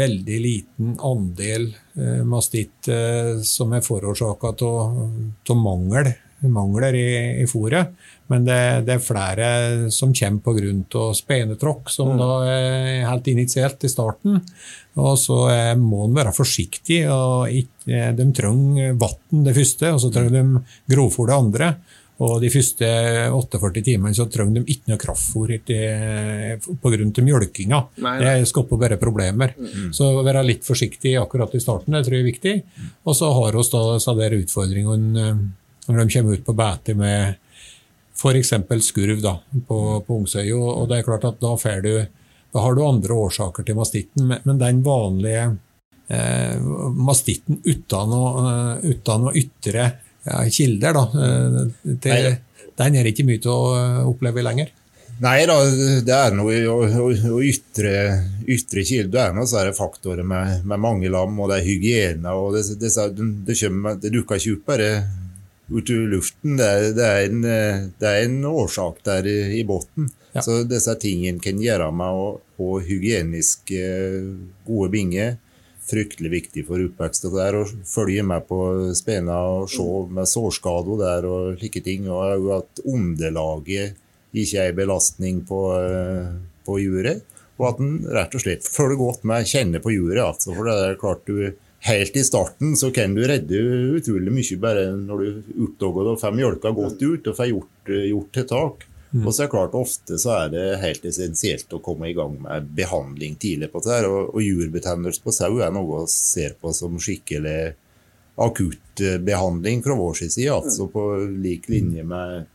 [0.00, 6.10] veldig liten andel eh, mastitt eh, som er forårsaka av mangel,
[6.50, 7.06] mangler i,
[7.44, 7.94] i fôret.
[8.30, 9.46] Men det, det er flere
[9.90, 11.04] som kommer pga.
[11.18, 14.38] spenetråkk, som da er helt initielt i starten.
[15.00, 15.38] Og så
[15.78, 17.02] må en være forsiktig.
[17.10, 21.72] og ikke, De trenger vann det første, og så trenger de grovfòr det andre.
[22.20, 22.86] Og de første
[23.32, 27.22] 48 timene så trenger de ikke noe kraftfôr pga.
[27.24, 27.78] mjølkinga.
[28.04, 28.44] Nei, Det nei.
[28.44, 29.54] skaper bare problemer.
[29.92, 32.62] Så være litt forsiktig akkurat i starten, det tror jeg er viktig.
[33.06, 35.50] Og så har vi utfordringene
[35.88, 37.36] når de kommer ut på beite med
[38.20, 38.52] f.eks.
[38.84, 40.52] skurv da, på, på ungsøy.
[40.52, 41.54] Og, og det er klart at da,
[41.84, 41.92] du,
[42.52, 45.46] da har du andre årsaker til mastitten, men, men den vanlige
[46.08, 46.60] eh,
[46.96, 49.88] mastitten uten eh, uten å ytre
[50.26, 52.28] ja, kilder, da, eh, til,
[52.80, 54.76] den er ikke mye til å eh, oppleve lenger.
[55.20, 55.56] Nei da,
[56.00, 57.92] det er noe å, å, å ytre,
[58.48, 59.12] ytre kilde.
[59.12, 62.32] Det er noe sånne faktorer med, med mange lam, og det er hygiene.
[62.32, 63.58] og Det, det, det,
[64.00, 64.94] det dukker ikke opp bare
[65.70, 66.56] ut i luften.
[66.58, 70.10] Det er, det er, en, eh, det er en årsak der i, i bunnen.
[70.32, 70.42] Ja.
[70.46, 74.20] Så disse tingene kan gjøre meg og, få hygienisk eh,
[74.66, 75.38] gode binger.
[75.90, 77.24] Fryktelig viktig for oppvekst.
[77.26, 78.60] og det er Å følge med på
[78.98, 82.10] spena og se med sårskader der og slike ting.
[82.12, 83.96] Og at underlaget
[84.30, 86.28] ikke er en belastning på, eh,
[86.68, 87.24] på juret.
[87.60, 90.22] Og at en rett og slett følger godt med, kjenner på juret.
[90.24, 91.50] Altså, for det er klart du
[91.80, 93.56] Helt i starten så kan du redde
[93.96, 98.32] utrolig mye bare når du oppdager og fem mjølka godt ut og får gjort, gjort
[98.36, 98.86] tiltak.
[99.10, 102.36] Og så er det klart Ofte så er det helt essensielt å komme i gang
[102.44, 104.06] med behandling tidlig på det her.
[104.06, 107.72] Og, og jurbetennelse på sau er noe vi ser på som skikkelig
[108.40, 110.46] akutt eh, behandling fra vår side.
[110.54, 111.06] Altså på
[111.42, 112.46] lik linje med,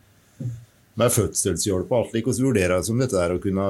[0.96, 2.16] med fødselshjelp og alt.
[2.16, 3.68] Vi vurderer det som dette er å kunne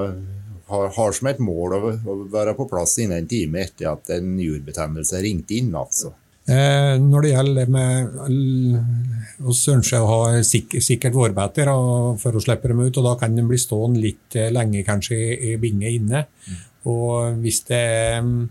[0.71, 4.13] ha, har som et mål å, å være på plass innen en time etter at
[4.17, 5.73] en jordbetennelse ringte inn.
[5.77, 6.13] altså.
[6.45, 11.71] Eh, når det gjelder med Vi ønsker å ha sik sikkert vårbeter
[12.21, 15.17] for å slippe dem ut, og da kan de bli stående litt eh, lenge kanskje
[15.17, 16.25] i, i binge inne.
[16.85, 18.45] Og hvis det er mm,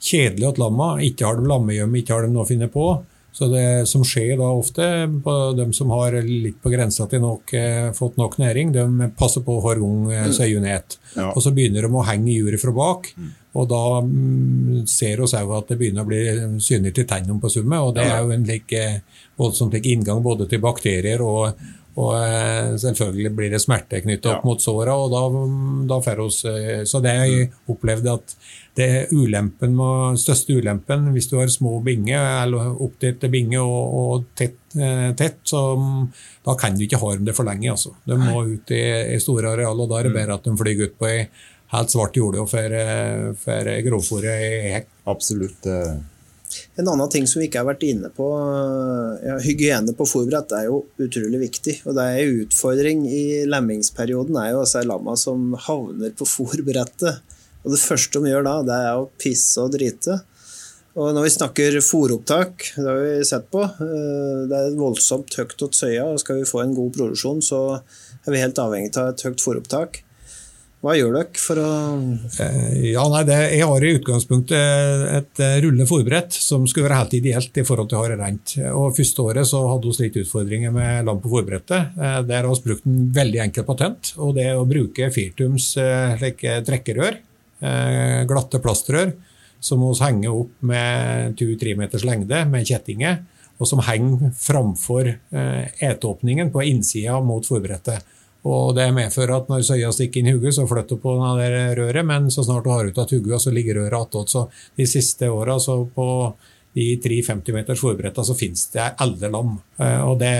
[0.00, 2.88] kjedelig at lamma ikke har de lammehjem, ikke har de noe å finne på,
[3.32, 4.84] så det som skjer da ofte
[5.24, 9.44] på dem som har litt på grensa til nok, eh, fått nok næring, de passer
[9.46, 10.96] på hver gang eh, søyen et.
[11.14, 11.28] Ja.
[11.34, 13.12] Og så begynner de å henge juret fra bak,
[13.58, 16.22] og da mm, ser vi òg at det begynner å bli
[16.62, 18.84] synlig til tennene på summet, og det er jo en like,
[19.38, 21.60] voldsom slik inngang både til bakterier og,
[21.98, 24.46] og eh, selvfølgelig blir det smerte knyttet opp Ja.
[24.46, 25.22] mot såra, og da,
[25.90, 28.34] da får oss, eh, Så det jeg opplevd at
[28.78, 33.94] det er ulempen med, største ulempen hvis du har små binger, eller oppdelte binger og,
[34.02, 36.04] og tett, eh, tett, så mm,
[36.46, 37.72] da kan du ikke ha dem det for lenge.
[37.74, 37.90] Altså.
[38.06, 38.82] De må ut i,
[39.16, 41.24] i store areal, og da er det bedre at de flyr ut på ei
[41.74, 44.86] helt svart jorde og får grovfòret i hekk.
[45.10, 45.66] Absolutt.
[46.48, 48.26] Eh, En annen ting som vi ikke har vært inne på,
[49.24, 51.80] ja, hygiene på fôrbrett er jo utrolig viktig.
[51.86, 57.22] Og det er en utfordring i lemmingsperioden er jo disse lamma som havner på fôrbrettet.
[57.64, 60.20] Og det første de gjør da, det er å pisse og drite.
[60.98, 65.60] Og når vi snakker fôropptak, det har vi sett på, eh, det er voldsomt høyt
[65.62, 67.60] hos Søya, og skal vi få en god produksjon, så
[68.26, 70.02] er vi helt avhengig av et høyt fôropptak.
[70.78, 71.68] Hva gjør dere for å
[72.38, 77.00] Eh, Ja, nei, det, Jeg har i utgangspunktet et eh, rullende forberedt som skulle være
[77.02, 78.54] helt ideelt i forhold til å ha rent.
[78.70, 81.98] Og Første året så hadde vi litt utfordringer med lam på fòrbrettet.
[81.98, 85.74] Eh, Der har vi brukt en veldig enkel patent, og det er å bruke Firtums
[86.20, 87.18] like, trekkerør
[88.28, 89.16] glatte plastrør
[89.58, 93.24] som vi henger opp med 2-3 meters lengde med kjettinger,
[93.58, 95.10] og som henger framfor
[95.82, 98.06] eteåpningen på innsida mot forbrettet.
[98.48, 101.48] Og Det medfører at når søya stikker inn i hodet, så flytter du på det
[101.78, 104.32] røret, men så snart du har ut av hodet, så ligger røret attåt.
[104.32, 104.46] Så
[104.78, 105.58] de siste åra
[105.94, 106.08] på
[106.78, 109.56] de 350 meters forberedta, så finnes det alle lam.
[109.82, 110.34] Eh, og det,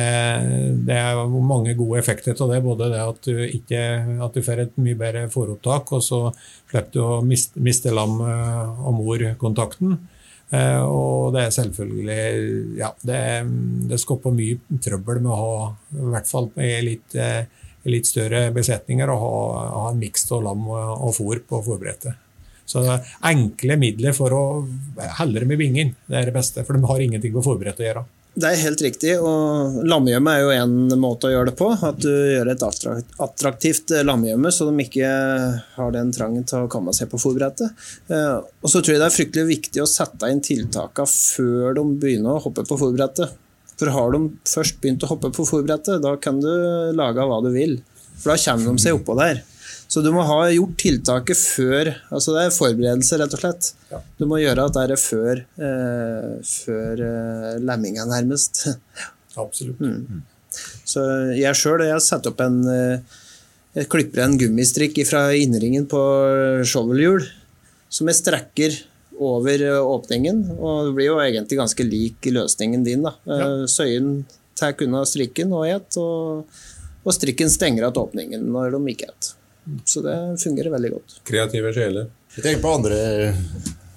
[0.87, 2.61] det, er mange gode effekter av det.
[2.65, 3.81] Både det at du, ikke,
[4.27, 6.21] at du får et mye bedre foropptak, og så
[6.71, 9.99] slipper du å miste, miste lam eh, og mor-kontakten.
[10.55, 12.21] Eh, og det er selvfølgelig
[12.79, 13.21] Ja, det,
[13.91, 15.57] det skaper mye trøbbel med å ha,
[15.99, 17.19] i hvert fall i litt,
[17.87, 22.25] litt større besetninger, og ha, ha en miks av lam og fôr på fôrbrettet.
[22.69, 22.83] Så
[23.25, 24.45] enkle midler for å
[25.17, 26.67] helle dem i bingen, det er det beste.
[26.67, 28.05] For de har ingenting på fôrbrettet å gjøre.
[28.39, 31.73] Det er helt riktig, og lammegjømme er jo en måte å gjøre det på.
[31.75, 35.09] At du gjør et attraktivt lammegjømme, så de ikke
[35.75, 37.89] har den trangen til å komme seg på fòrbrettet.
[38.13, 41.87] Eh, og så tror jeg det er fryktelig viktig å sette inn tiltakene før de
[42.05, 43.35] begynner å hoppe på fòrbrettet.
[43.79, 46.51] For har de først begynt å hoppe på fòrbrettet, da kan du
[46.99, 47.79] lage hva du vil.
[48.19, 49.45] For da kommer de seg oppå der.
[49.89, 53.71] Så du må ha gjort tiltaket før altså Det er forberedelse, rett og slett.
[53.89, 54.03] Ja.
[54.21, 58.67] Du må gjøre at det er før, eh, før eh, lemminga, nærmest.
[59.45, 59.81] Absolutt.
[59.81, 60.27] Mm.
[60.89, 61.05] Så
[61.39, 63.17] jeg sjøl har satt opp en eh,
[63.79, 66.01] Jeg klipper en gummistrikk fra innringen på
[66.67, 67.23] shovelhjul
[67.93, 68.79] som jeg strekker
[69.19, 70.45] over eh, åpningen.
[70.59, 73.07] Og det blir jo egentlig ganske lik løsningen din.
[73.07, 73.15] da.
[73.25, 73.41] Ja.
[73.41, 74.13] Eh, søyen
[74.59, 76.61] tar unna strikken og et, og,
[77.05, 79.35] og strikken stenger igjen åpningen når de ikke et.
[79.85, 81.19] Så det fungerer veldig godt.
[81.29, 82.07] Kreative sjeler.
[82.37, 82.99] Jeg tenker på andre,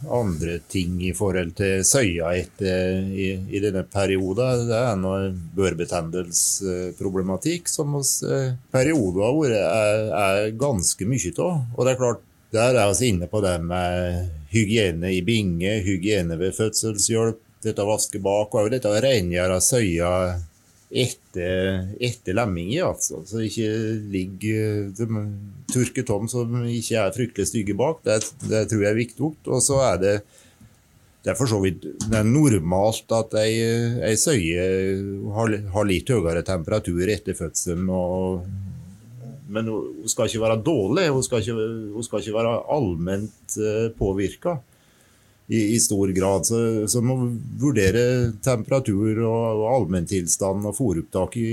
[0.09, 4.67] andre ting i forhold til søya etter, i, i, denne perioden.
[4.69, 5.19] Det er noe
[5.57, 11.53] børbetendelsproblematikk som hos eh, perioder har vært er, er ganske mye av.
[11.77, 12.21] Og det er klart,
[12.51, 17.91] der er vi inne på det med hygiene i binge, hygiene ved fødselshjelp, dette å
[17.91, 20.11] vaske bak, og dette å rengjøre søya
[20.91, 23.21] etter, etter lemminger, altså.
[23.27, 23.69] Så ikke
[24.11, 28.01] ligger de tom som ikke er fryktelig stygge bak.
[28.03, 29.31] Det, det tror jeg er viktig.
[29.47, 30.15] Og så er det
[31.21, 31.83] det er for så vidt
[32.17, 33.51] er normalt at ei,
[34.07, 34.63] ei søye
[35.35, 37.91] har, har, litt høyere temperatur etter fødselen.
[37.93, 38.47] Og,
[39.51, 43.87] men hun skal ikke være dårlig, hun skal ikke, hun skal ikke være allment uh,
[43.97, 44.57] påvirka
[45.51, 46.45] i, i stor grad.
[46.47, 47.17] Så, så må
[47.59, 51.51] vurdere temperatur og, og allmenntilstand og fòropptak i,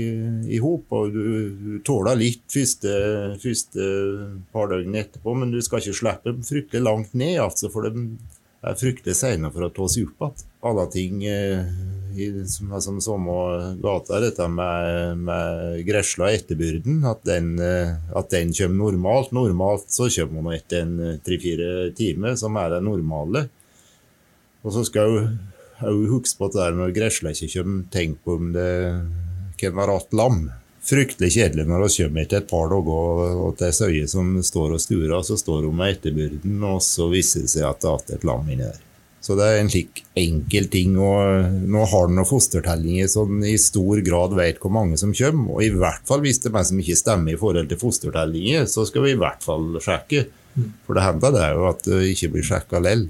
[0.55, 0.87] i hop.
[0.95, 1.23] Og du,
[1.59, 2.93] du, tåler litt første,
[3.43, 3.87] første
[4.55, 8.07] par døgn etterpå, men du skal ikke slippe dem fryktelig langt ned, altså, for de
[8.59, 10.47] er fryktelig seine for å ta seg opp igjen.
[10.69, 11.67] Alle ting eh,
[12.15, 13.35] i, som som samme
[13.81, 19.31] gata, dette med, med gresla etterbyrden, at den, eh, at den kommer normalt.
[19.35, 23.47] Normalt så kommer man etter en eh, tre-fire timer, som er det normale.
[24.63, 25.15] Og så skal
[25.79, 28.71] jeg huske på at det når gresla ikke kommer, tenk på om det
[29.59, 30.51] kan være att lam.
[30.81, 34.77] Fryktelig kjedelig når vi kommer etter et par dager og det er søye som står
[34.77, 38.21] og sturer, så står hun med etterbyrden, og så viser det seg at det er
[38.21, 38.79] et lam inni der.
[39.19, 40.95] Så det er en slik enkel ting.
[40.95, 45.57] og Nå har du noen fostertellinger som i stor grad vet hvor mange som kommer.
[45.57, 48.67] Og i hvert fall hvis det er meg som ikke stemmer i forhold til fostertellinger,
[48.71, 50.27] så skal vi i hvert fall sjekke.
[50.87, 53.07] For det hender det jo at det ikke blir sjekka lell.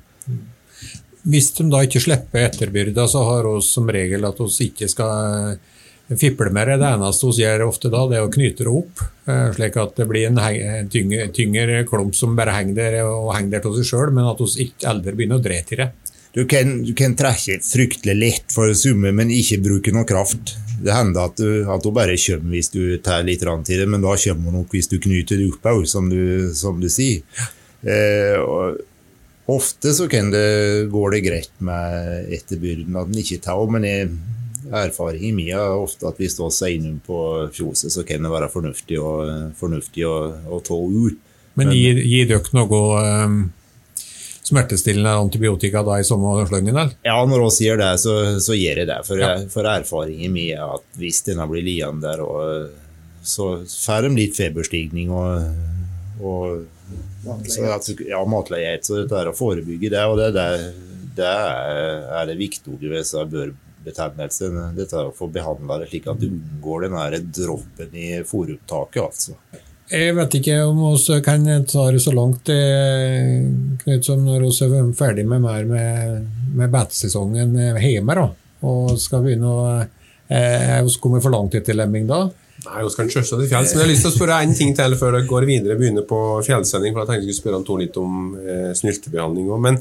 [1.29, 5.59] Hvis de da ikke slipper etterbyrda, så har vi som regel at vi ikke skal
[6.17, 6.79] fiple med det.
[6.81, 9.95] Det eneste vi gjør ofte da, det er å knyte det opp, eh, slik at
[9.99, 10.39] det blir en
[10.89, 14.41] tyngre, tyngre klump som bare henger der og henger der til seg sjøl, men at
[14.41, 15.91] vi ikke aldri begynner å dre til det.
[16.33, 20.53] Du kan, du kan trekke fryktelig lett for summe, men ikke bruke noe kraft.
[20.79, 24.05] Det hender at du, at hun bare kommer hvis du tar litt til det, men
[24.05, 26.11] da kommer hun nok hvis du knyter det opp òg, som,
[26.53, 27.25] som, du sier.
[27.81, 28.85] Eh, og,
[29.49, 34.11] Ofte så kan det, går det greit med etterbyrden at en ikke tar, men jeg,
[34.69, 37.19] erfaringen min er ofte at hvis vi står innom på
[37.55, 40.17] fjoset, så kan det være fornuftig, og, fornuftig å,
[40.49, 41.17] å, ta ut.
[41.59, 42.81] Men gir, gir dere noe
[43.25, 43.39] um,
[44.49, 46.77] smertestillende antibiotika da i sommersløngen?
[47.05, 48.99] Ja, når vi gjør det, så, så gjør jeg det.
[49.07, 49.33] For, ja.
[49.51, 52.69] for erfaringen min er at hvis denne blir liggende der, og,
[53.25, 55.49] så får de litt feberstigning og,
[56.23, 57.65] og så,
[58.07, 58.85] ja, matledighet.
[58.87, 60.47] Så dette er å forebygge det, og det, det,
[61.19, 63.05] det er det viktige ved
[63.85, 64.49] børbetennelse.
[64.77, 69.37] Dette er å få behandla det slik at du unngår den droppen i fòropptaket, altså.
[69.89, 73.39] Jeg vet ikke om vi kan ta det så langt eh,
[73.81, 78.15] Knut, som når vi er ferdig med mer med, med beitesesongen hjemme.
[78.19, 78.27] da,
[78.69, 79.63] og skal begynne å
[80.29, 82.27] Er Vi kommet for langt etter lemming da.
[82.67, 84.75] Nei, vi kan kjøre til fjells, men jeg har lyst til å spørre en ting
[84.77, 85.77] til før dere går videre.
[85.79, 89.61] Begynner på fjellsending, for jeg tenkte jeg skulle spørre Tor litt om eh, snyltebehandling òg.
[89.63, 89.79] Men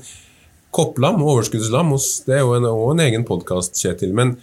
[0.74, 1.94] kopplam, overskuddslam,
[2.26, 4.12] det er jo en, en egen podkast, Kjetil.
[4.16, 4.34] Men,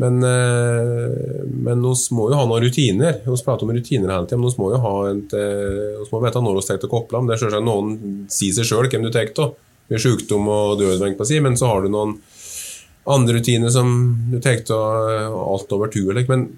[0.00, 3.20] men, eh, men vi må jo ha noen rutiner.
[3.24, 6.22] Vi prater om rutiner hele tida, men vi må jo ha et, eh, vi må
[6.24, 7.28] vite når vi tar til kopplam.
[7.28, 9.54] Det er selvsagt noen sier seg sjøl hvem du tar til.
[9.86, 12.16] Ved sjukdom og død, si, men så har du noen
[13.06, 13.92] andre rutiner som
[14.32, 16.16] du tar til alt over tur.
[16.26, 16.48] Men,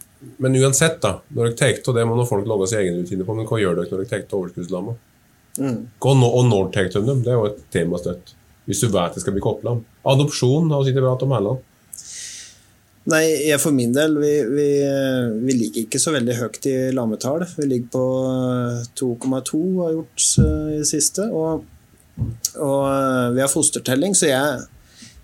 [0.41, 3.29] men uansett, da, når dere tar til det, må nå folk lage sine egne rutiner
[3.29, 3.37] på.
[3.37, 4.97] Men hva gjør dere når dere tar til overskuddslamma?
[5.59, 5.79] Mm.
[6.01, 7.23] Og når tar dere dem?
[7.27, 8.38] Det er jo et tema støtt.
[8.69, 9.81] Hvis du vet det skal bli kopplam.
[10.09, 11.65] Adopsjon har vi sittet bra om Erland.
[13.09, 14.69] Nei, jeg for min del, vi, vi,
[15.41, 17.47] vi ligger ikke så veldig høyt i lammetall.
[17.57, 21.25] Vi ligger på eh, 2,2 har gjort eh, i det siste.
[21.33, 21.65] Og,
[22.61, 24.67] og eh, vi har fostertelling, så jeg,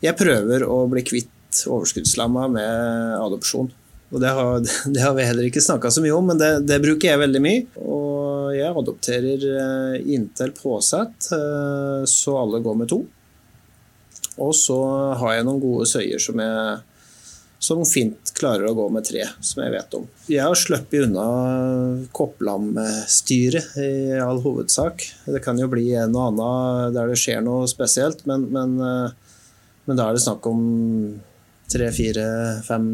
[0.06, 3.68] jeg prøver å bli kvitt overskuddslamma med adopsjon.
[4.14, 4.64] Og det har,
[4.94, 7.42] det har vi heller ikke snakka så mye om, men det, det bruker jeg veldig
[7.44, 7.66] mye.
[7.84, 13.02] Og jeg adopterer eh, inntil påsett, eh, så alle går med to.
[14.42, 14.78] Og så
[15.20, 16.82] har jeg noen gode søyer som jeg
[17.64, 20.02] som fint klarer å gå med tre, som jeg vet om.
[20.28, 21.26] Jeg har sluppet unna
[22.12, 25.06] kopplamstyret i all hovedsak.
[25.24, 29.96] Det kan jo bli en og annen der det skjer noe spesielt, men, men, men
[29.96, 30.60] da er det snakk om
[31.72, 32.26] tre, fire,
[32.66, 32.90] fem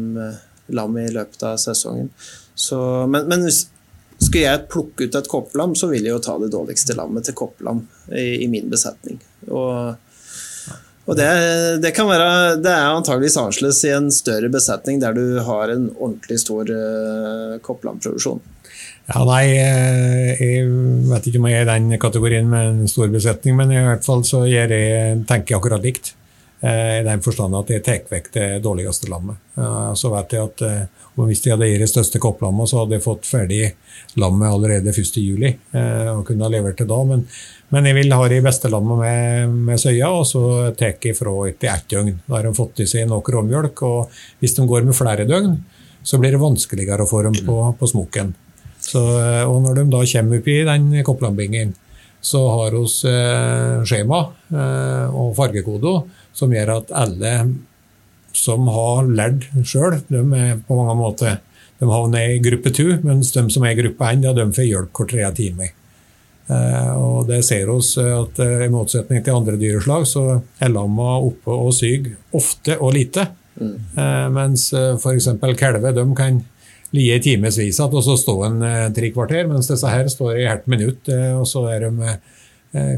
[0.71, 2.07] lam i løpet av sesongen.
[2.55, 2.79] Så,
[3.11, 6.95] men, men skulle jeg plukke ut et kopplam, så vil jeg jo ta det dårligste
[6.95, 9.19] lammet til kopplam i, i min besetning.
[9.49, 9.97] Og
[11.09, 11.27] og det,
[11.81, 15.89] det, kan være, det er antageligvis annerledes i en større besetning der du har en
[15.97, 18.41] ordentlig stor uh, kopplandproduksjon.
[19.09, 20.67] Ja, nei, eh, jeg
[21.09, 24.05] vet ikke om jeg er i den kategorien med en stor besetning, men i hvert
[24.05, 24.69] fall så jeg,
[25.27, 26.13] tenker jeg akkurat likt.
[26.61, 29.39] Eh, I den forstand at de tar vekk det dårligste lammet.
[29.57, 32.99] Eh, Så vet jeg at eh, hvis de hadde gitt det største kopplammet, så hadde
[32.99, 33.63] jeg fått ferdig
[34.21, 35.57] lammet allerede 1.7.
[36.15, 36.99] og kunne ha levert det da.
[37.07, 37.25] Men,
[37.73, 40.43] men jeg vil ha de beste lammene med, med søya, og så
[40.77, 42.15] tar jeg fra etter ett døgn.
[42.27, 45.57] Da har de fått i seg nok råmjølk, og hvis de går med flere døgn,
[46.03, 48.33] så blir det vanskeligere å få dem på, på smoken.
[48.81, 49.01] Så,
[49.45, 51.75] og når de da kommer opp i den kopplambingen,
[52.21, 54.19] så har vi eh, skjema
[54.53, 56.03] eh, og fargekoder
[56.37, 57.35] som gjør at alle
[58.37, 61.39] som har lært sjøl, de er på mange måter
[61.81, 64.99] de havner i gruppe to, mens de som er i gruppe én, de får hjelp
[64.99, 65.71] hver tredje time.
[66.51, 70.25] Eh, og det ser oss at eh, i motsetning til andre dyreslag, så
[70.61, 73.25] er lamma oppe og syk ofte og lite.
[73.61, 75.31] Eh, mens f.eks.
[75.57, 76.41] kalver de kan
[76.91, 78.63] lie i timevis igjen og så stå en
[78.93, 81.07] tre kvarter, mens disse her står i hvert minutt,
[81.39, 82.11] og så er de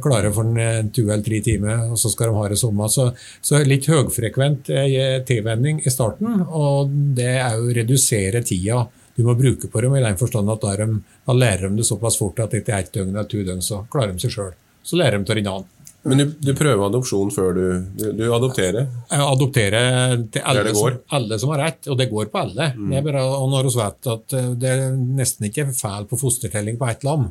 [0.04, 2.90] klare for en eh, to eller tre timer, og så skal de ha det samme.
[2.94, 3.10] Så,
[3.42, 8.84] så litt høyfrekvent eh, tilvenning i starten, og det er jo å redusere tida
[9.16, 10.98] du må bruke på dem, i den forstand at da, de,
[11.28, 14.16] da lærer de det såpass fort at etter ett døgn eller to døgn så klarer
[14.16, 14.56] de seg sjøl.
[14.84, 15.70] Så lærer de av en annen.
[16.04, 18.90] Men du, du prøver adopsjon før du, du, du adopterer?
[19.08, 20.74] Jeg adopterer til alle.
[20.76, 22.74] Som, alle som har rett, og det går på alle.
[22.76, 26.20] Det er bare, og når vi vet at eh, det er nesten ikke feil på
[26.20, 27.30] fostertelling på ett lam,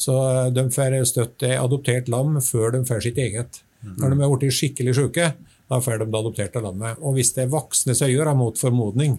[0.00, 3.62] så eh, de får støtt et adoptert lam før de får sitt eget.
[3.80, 5.30] Når de er blitt skikkelig syke,
[5.70, 7.00] da får de det adopterte lammet.
[7.00, 9.18] Og hvis det er voksne søyer mot formodning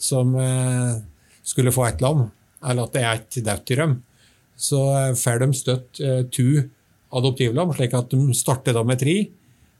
[0.00, 1.00] som eh,
[1.46, 2.28] skulle få et lam,
[2.66, 3.98] eller at det er et dødt i dem,
[4.58, 6.02] så eh, får de støtt
[6.34, 6.48] to
[7.10, 9.16] adoptivlam, slik at de starter da med tre.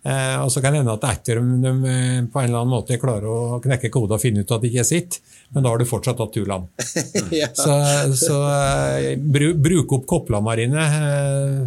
[0.03, 2.72] Eh, og så kan det hende at etter om de eh, på en eller annen
[2.72, 5.18] måte klarer å knekke koden og finne ut at det ikke er sitt,
[5.53, 6.64] men da har du fortsatt hatt to lam.
[7.40, 7.51] ja.
[7.53, 7.76] Så,
[8.16, 11.61] så eh, bru, bruk opp Koplamarine eh,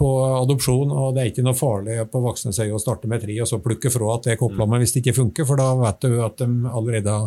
[0.00, 3.36] på adopsjon, og det er ikke noe farlig på voksne søy å starte med tre
[3.42, 6.04] og så plukke fra at det er kopplammet hvis det ikke funker, for da vet
[6.06, 7.22] du at de allerede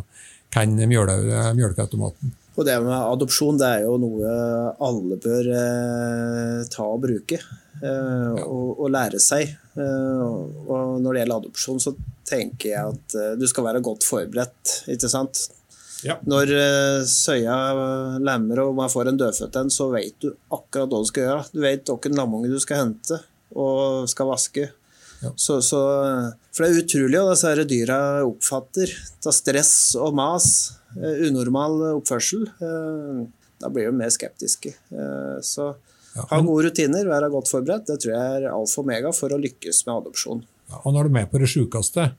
[0.51, 2.33] kan mjølkeautomaten.
[2.59, 4.31] Og det med adopsjon det er jo noe
[4.83, 7.39] alle bør eh, ta og bruke.
[7.81, 9.55] Eh, og, og lære seg.
[9.73, 10.25] Eh,
[10.69, 11.95] og når det gjelder adopsjon, så
[12.29, 14.75] tenker jeg at eh, du skal være godt forberedt.
[14.93, 15.47] ikke sant?
[16.05, 16.15] Ja.
[16.25, 17.55] Når eh, søya
[18.21, 21.47] lemmer og man får en dødfødt en, så vet du akkurat hva du skal gjøre.
[21.53, 23.19] Du vet hvilken lamunge du skal hente
[23.57, 24.69] og skal vaske.
[25.21, 25.29] Ja.
[25.37, 25.79] Så, så,
[26.49, 28.93] for det er utrolig hva disse dyra oppfatter
[29.29, 30.47] av stress og mas.
[30.97, 32.47] eh, Unormal oppførsel.
[32.61, 33.21] eh,
[33.61, 34.71] Da blir de mer skeptiske.
[34.89, 35.73] Eh, Så
[36.15, 37.85] Ja, ha gode rutiner, være godt forberedt.
[37.87, 40.43] Det tror jeg er alfa og omega for å lykkes med adopsjon.
[40.71, 42.09] Ja, Og når de er med på det sjukeste,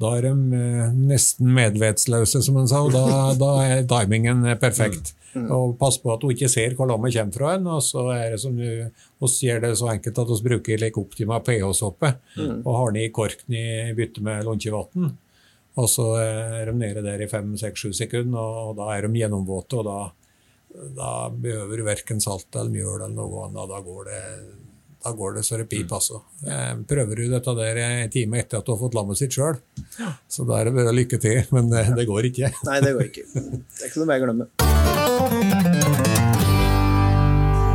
[0.00, 4.58] da er de eh, nesten medvetsløse, som en sa, og da, da er timingen eh,
[4.60, 5.14] perfekt.
[5.36, 7.54] Og Pass på at du ikke ser hvor lammet kommer fra.
[7.54, 8.88] en, og så er det som du,
[9.22, 12.10] oss gjør det så enkelt at vi bruker like Optima pH-såpe
[12.64, 15.12] og har den i korken i bytte med lunkevann.
[15.78, 19.20] Og så er de nede der i fem, seks, sju sekunder, og da er de
[19.20, 19.98] gjennomvåte, og da
[20.96, 23.70] da behøver du verken salt eller mjøl eller noe annet.
[23.70, 24.22] Da går det,
[25.04, 26.20] da går det så det piper, altså.
[26.90, 29.58] Prøver du dette der en time etter at du har fått lammet sitt sjøl,
[30.30, 32.52] så da er det bare lykke til, men eh, det går ikke.
[32.68, 33.26] Nei, det går ikke.
[33.34, 34.46] Det er ikke noe mer å glemme.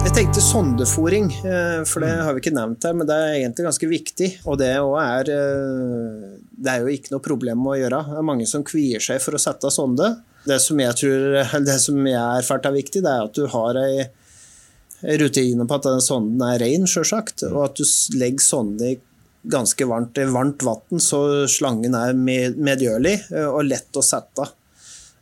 [0.05, 3.65] Jeg tenkte sondefòring, eh, for det har vi ikke nevnt her, men det er egentlig
[3.65, 4.29] ganske viktig.
[4.45, 7.99] Og det er eh, Det er jo ikke noe problem å gjøre.
[8.13, 10.13] Det er mange som kvier seg for å sette sonde.
[10.45, 11.39] Det som jeg tror,
[11.69, 14.05] det som jeg erfart er viktig, det er at du har ei
[15.19, 17.85] rutine på at den sonden er ren, sjølsagt, og at du
[18.17, 18.95] legger sonden i
[19.45, 21.19] ganske varmt, varmt vann, så
[21.51, 24.47] slangen er med- medgjørlig eh, og lett å sette.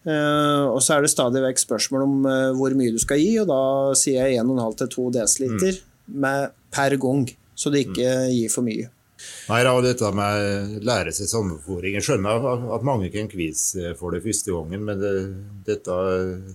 [0.04, 3.34] Eh, og så er det stadig vekk spørsmål om eh, hvor mye du skal gi,
[3.42, 3.62] og da
[4.00, 5.28] sier jeg 1,5-2 dl
[5.60, 6.34] mm.
[6.72, 8.93] per gang, så du ikke gir for mye.
[9.50, 12.46] Nei, da, dette med lære seg sommerfòring Jeg skjønner
[12.78, 15.14] at- mange kan kvise for det første gangen, men det,
[15.68, 15.98] dette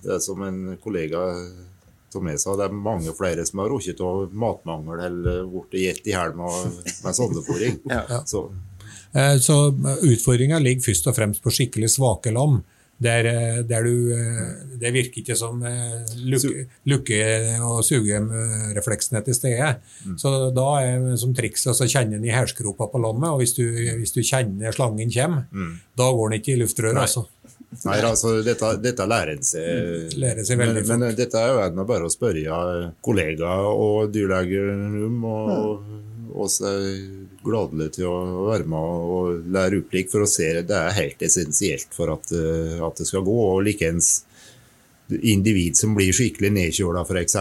[0.02, 1.20] det er som en kollega
[2.10, 6.06] som jeg sa, det er mange flere som har rukket av matmangel eller blitt gitt
[6.08, 6.72] i hjel med,
[7.04, 7.80] med sommerfòring.
[7.92, 8.22] Ja.
[8.24, 8.48] Så
[9.14, 9.54] Eh, Så
[10.04, 12.58] utfordringa ligger først og fremst på skikkelig svake lam.
[12.98, 19.22] Der, eh, der du, eh, det virker ikke som eh, lukke, lukke- og sugerefleksen er
[19.26, 19.68] til stede.
[20.18, 23.62] Så da er som triks å kjenne den i hælskropa på lammet, og hvis du,
[24.00, 25.46] hvis du kjenner slangen kommer,
[25.94, 26.98] da går den ikke i luftrøret.
[26.98, 27.28] Altså.
[27.84, 30.14] Nei, altså, dette, dette lærer en seg.
[30.18, 34.72] Lærer seg veldig men, men dette er jo bare å spørre kollegaer og dyrleger
[35.06, 35.90] om, og
[36.34, 36.86] oss er
[37.44, 41.94] gladelig til å være med og lære opplik for å se det er helt essensielt
[41.96, 43.38] for at, eh, at det skal gå.
[43.48, 44.24] og likeens
[45.08, 47.36] individ som blir skikkelig nedkjøla, f.eks.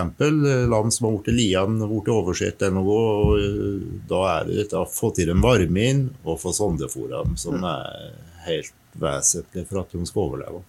[0.72, 2.84] Land som har blitt lian, blitt oversett ennå.
[2.88, 7.38] og eh, Da er det å få til en varme inn og få sondefôra dem
[7.40, 8.14] som er
[8.48, 10.64] helt vesentlig for at de skal overleve.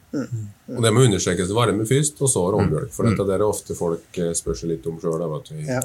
[0.74, 2.90] Og det må understrekes varme først, og så råmjølk.
[2.92, 5.24] For dette der er ofte folk eh, spør seg litt om sjøl.
[5.64, 5.80] Ja.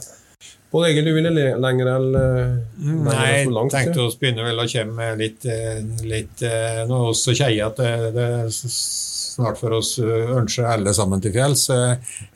[0.73, 4.61] Pål Egil, du ville le lenger eller eh, lenger Nei, jeg tenkte vi begynne vel
[4.63, 8.49] å komme med litt, eh, litt eh, Nå er også kjeie at det, det er
[8.53, 11.63] snart for oss ønsker alle sammen til fjells.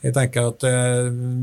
[0.02, 0.64] Jeg tenker at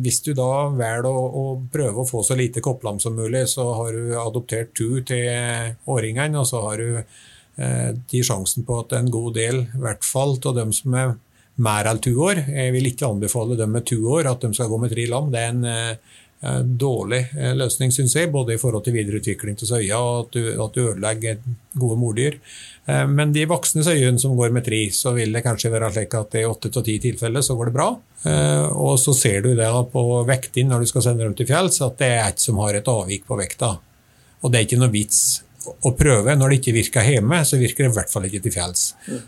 [0.03, 3.69] Hvis du da velger å, å prøve å få så lite kopplam som mulig, så
[3.77, 8.95] har du adoptert to til åringene, og så har du eh, de sjansen på at
[8.97, 11.15] en god del, i hvert fall av dem som er
[11.55, 14.67] mer enn to år Jeg vil ikke anbefale dem med to år at de skal
[14.71, 15.31] gå med tre lam.
[15.31, 19.69] Det er en eh, dårlig eh, løsning, syns jeg, både i forhold til videreutvikling til
[19.69, 21.39] søya og at du, at du ødelegger
[21.73, 22.37] gode mordyr.
[22.85, 26.13] Eh, Men de voksne søyene som går med tre, så vil det kanskje være slik
[26.19, 27.89] at i åtte av ti tilfeller så går det bra.
[28.25, 31.81] Eh, Og så ser du det på vekting når du skal sende dem til fjells,
[31.81, 33.77] at det er et som har et avvik på vekta.
[34.43, 36.35] Og det er ikke noe vits å prøve.
[36.37, 38.85] Når det ikke virker hjemme, så virker det i hvert fall ikke til fjells.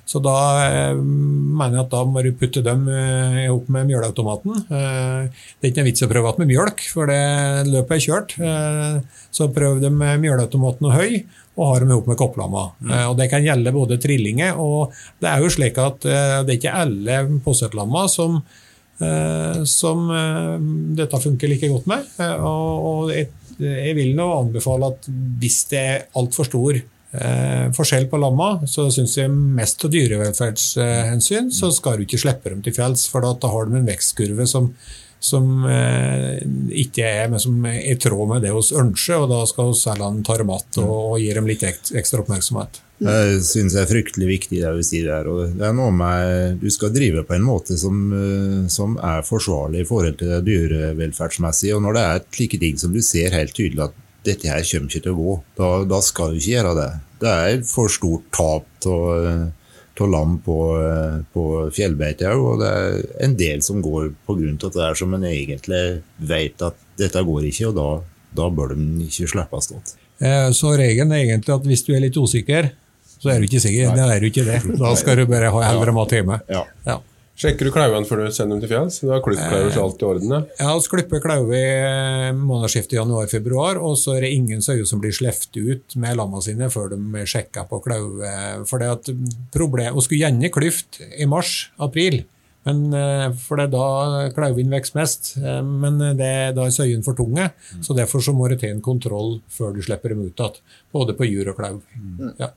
[0.07, 4.61] Så da eh, mener jeg at da må du putte dem eh, opp med mjølautomaten.
[4.67, 7.23] Eh, det er ikke noe vits å prøve igjen med mjølk, for det
[7.71, 8.37] løpet er kjørt.
[8.37, 11.21] Eh, så prøv dem med mjølautomaten og høy,
[11.57, 12.63] og har dem opp med kopplamma.
[12.85, 16.53] Eh, og det kan gjelde både trillinger, og det er jo slik at eh, det
[16.53, 18.39] er ikke alle possetlamma som
[19.01, 20.07] eh, som
[20.97, 22.05] dette funker like godt med.
[22.37, 23.29] Og, og jeg,
[23.61, 25.09] jeg vil nå anbefale at
[25.41, 31.51] hvis det er altfor stor eh, forskjell på lamma, så syns jeg mest av dyrevelferdshensyn
[31.53, 34.71] så skal du ikke slippe dem til fjells, for da har de en vekstkurve som
[35.19, 36.37] som eh,
[36.83, 39.79] ikke er men som er i tråd med det hos ønsker, og da skal vi
[39.79, 42.81] selge ta dem og, og gi dem litt ekstra oppmerksomhet.
[42.97, 45.27] Det syns jeg er fryktelig viktig det du sier der.
[45.29, 49.25] og Det er noe med Du skal drive på en måte som, eh, som er
[49.25, 51.77] forsvarlig i forhold til det dyrevelferdsmessige.
[51.77, 54.89] Og når det er slike ting som du ser helt tydelig at dette her kommer
[54.89, 56.89] ikke til å gå, da, da skal du ikke gjøre det.
[57.21, 59.51] Det er for stort tap av
[60.05, 61.43] lam på, eh, på
[61.73, 65.23] fjellbeite òg, og det er en del som går på at det er som en
[65.23, 67.87] egentlig vet at dette går ikke, og da,
[68.37, 69.77] da bør de ikke slippes til.
[70.21, 72.69] Eh, Så regelen er egentlig at hvis du er litt usikker,
[73.17, 73.95] så er du ikke sikker.
[73.97, 74.61] Da er du ikke det.
[74.77, 76.39] Da skal du bare ha heller mat hjemme.
[76.49, 76.63] Ja.
[76.85, 76.99] Ja.
[77.37, 78.95] Sjekker du klauvene før du sender dem til fjells?
[79.03, 80.31] Da har klippklauver så alt i orden?
[80.33, 80.39] ja.
[80.57, 85.13] Jeg har klipper klauver i månedsskiftet januar-februar, og så er det ingen sauer som blir
[85.13, 88.31] sluppet ut med lamma sine før de sjekker på klauve.
[88.65, 89.11] For det at
[89.53, 92.23] problem, og skulle gjerne klyft i mars-april,
[92.67, 95.35] men eh, for det er da klauven vokser mest.
[95.39, 97.51] Eh, Men det, da er søyen for tunge,
[97.85, 100.57] så derfor så må det til en kontroll før du slipper dem ut igjen.
[100.91, 101.83] Både på jur og klauv.
[102.41, 102.49] Ja.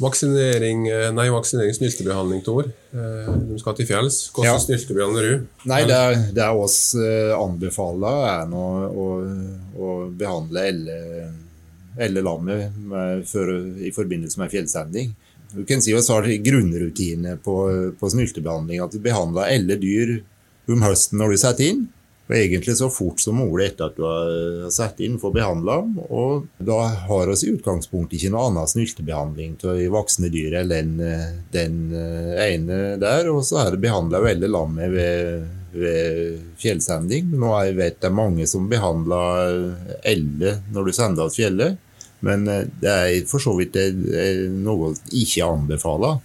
[0.00, 2.64] Vaksinering, eh, nei, vaksinering snyltebehandling, Tor.
[2.92, 4.30] Eh, De skal til fjells.
[4.34, 4.58] Hvordan Ja.
[4.58, 5.46] snyltebehandler du?
[5.70, 9.06] Nei, det er, det er oss eh, anbefaler er nå å,
[9.78, 10.98] å behandle elle,
[11.96, 13.46] elle lammet med, for,
[13.78, 15.14] i forbindelse med fjellsending.
[15.54, 20.16] Du kan si oss har grunnrutine på, på snyltebehandling, at vi behandler alle dyr
[20.66, 21.84] om høsten når du setter inn.
[22.24, 25.98] Og egentlig så fort som mulig etter at du har satt inn for behandla dem.
[26.08, 26.78] Og da
[27.10, 30.94] har vi i utgangspunktet ikke noe annet snyltebehandling av voksne dyr enn den,
[31.52, 33.28] den ene der.
[33.28, 35.44] Og så er det behandla veldig lammet ved,
[35.76, 37.28] ved fjellsending.
[37.36, 41.80] Nå jeg vet det er mange som behandler elle når du sender til fjellet.
[42.24, 43.76] Men det er for så vidt
[44.64, 46.22] noe jeg ikke anbefaler.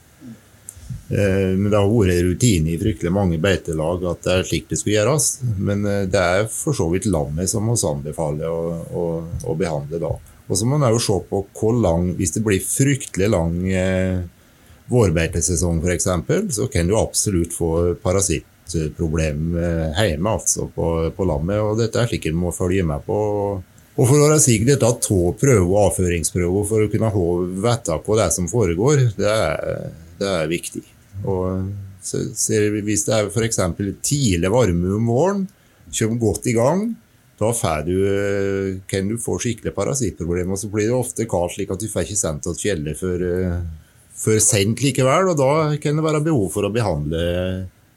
[1.09, 4.77] Eh, men det har vært rutine i fryktelig mange beitelag at det er slik det
[4.77, 5.29] skulle gjøres.
[5.57, 9.05] Men eh, det er for så vidt lammet som vi anbefaler å, å,
[9.41, 10.11] å, behandle da.
[10.49, 14.21] Og så må man jo se på hvor lang Hvis det blir fryktelig lang eh,
[14.89, 16.07] vårbeitesesong f.eks.,
[16.55, 21.61] så kan du absolutt få parasittproblem eh, hjemme altså på, på lammet.
[21.61, 23.17] Og dette er slik en må følge med på.
[23.99, 27.11] Og for å være sikker dette to prøver og avføringsprøver for å kunne
[27.65, 29.91] vite på det som foregår, det er,
[30.21, 30.85] det er viktig.
[31.25, 31.69] Og
[32.01, 33.59] så, så hvis det er f.eks.
[34.05, 35.45] tidlig varme om våren,
[35.89, 36.89] kommer godt i gang,
[37.39, 37.51] da
[37.87, 40.53] du, kan du få skikkelig parasittproblemer.
[40.53, 43.23] Og så blir det ofte kaldt, slik at du får ikke sendt til fjellet før,
[44.19, 45.31] før sent likevel.
[45.31, 45.51] Og da
[45.81, 47.21] kan det være behov for å behandle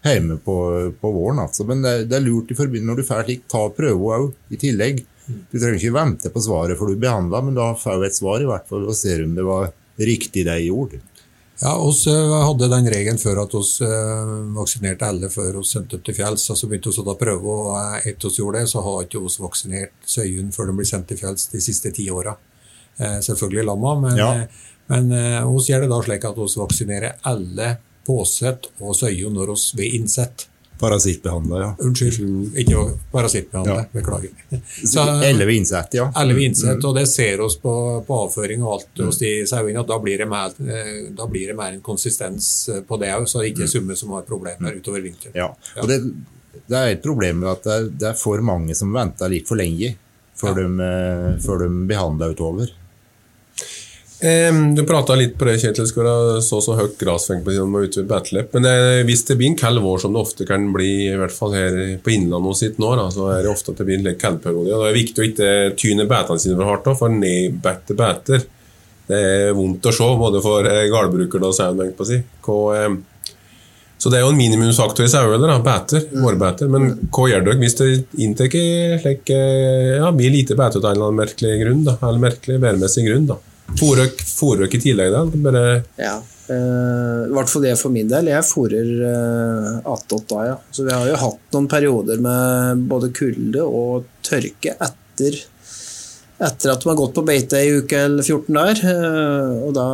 [0.02, 0.56] hjemme på,
[1.00, 1.42] på våren.
[1.42, 1.66] Altså.
[1.66, 4.60] Men det, det, er lurt i forbindelse når du får slik, ta prøve òg i
[4.62, 5.02] tillegg.
[5.26, 8.42] Du trenger ikke vente på svaret for du behandla, men da får du et svar
[8.42, 9.70] i hvert fall og ser om det var
[10.02, 11.02] riktig det jeg gjorde.
[11.64, 15.98] Ja, oss eh, hadde den regelen før at vi eh, vaksinerte alle før vi sendte
[15.98, 16.48] opp til fjells.
[16.50, 19.30] Så begynte vi å prøve, og eh, etter oss gjorde det, så har ikke vi
[19.44, 22.34] vaksinert søyen før de blir sendt til fjells de siste ti åra.
[22.98, 24.26] Selvfølgelig lamma, men, ja.
[24.92, 27.68] men vi gjør det da slik at vi vaksinerer alle
[28.04, 30.44] påsett og søyen når vi blir innsett.
[30.82, 31.74] Parasittbehandla, ja.
[31.78, 32.80] Unnskyld, ikke
[33.12, 33.74] parasittbehandla.
[33.76, 33.84] Ja.
[33.92, 34.30] Beklager.
[35.28, 36.08] Elleve innsett, ja.
[36.20, 36.88] Elleve innsett, mm.
[36.88, 37.74] og det ser oss på,
[38.06, 41.76] på avføring og alt hos de sauene, da blir, mer, eh, da blir, det mer,
[41.76, 45.06] en konsistens eh, på det òg, så det er ikke summe som har problemer utover
[45.06, 45.38] vinteren.
[45.38, 46.00] Ja, og det,
[46.66, 49.46] det, er et problem med at det er, det er, for mange som venter litt
[49.46, 49.94] for lenge
[50.34, 50.66] før, ja.
[50.66, 52.74] de, eh, før de behandler utover.
[54.22, 57.88] Du prata litt på det, Kjetil, skal det så så høyt grasfeng på siden av
[57.88, 58.52] utvide battlelap.
[58.54, 58.74] Men det,
[59.08, 61.78] hvis det blir en kald vår, som det ofte kan bli, i hvert fall her
[61.98, 64.70] på Innlandet sitt nå, da, så er det ofte at det blir en kaldperiode.
[64.70, 65.52] Det er viktig å ikke
[65.82, 68.46] tyne beitene sine for hardt, for nedbeitte beiter
[69.12, 71.94] det er vondt å se, både for gårdbrukeren og sauen.
[71.96, 72.18] på å si.
[72.22, 72.92] Eh,
[74.02, 76.22] så det er jo en minimumsfaktor i saueholder, beiter, mm.
[76.24, 76.70] vårbeiter.
[76.72, 81.20] Men hva gjør dere hvis det inntar ja, blir lite beite av en eller annen
[81.22, 81.84] merkelig grunn?
[81.86, 83.28] da, eller merkelig værmessig grunn?
[83.30, 83.38] da?
[83.78, 84.10] Fôrer
[84.66, 85.24] dere i tillegg, da?
[85.44, 85.64] Bare
[86.00, 86.16] ja.
[86.52, 88.28] Uh, hvert fall det for min del.
[88.32, 90.56] Jeg fôrer uh, attåt da, ja.
[90.74, 95.38] Så vi har jo hatt noen perioder med både kulde og tørke etter,
[96.42, 98.82] etter at de har gått på beite i uke eller 14 der.
[98.82, 99.88] Uh, og da,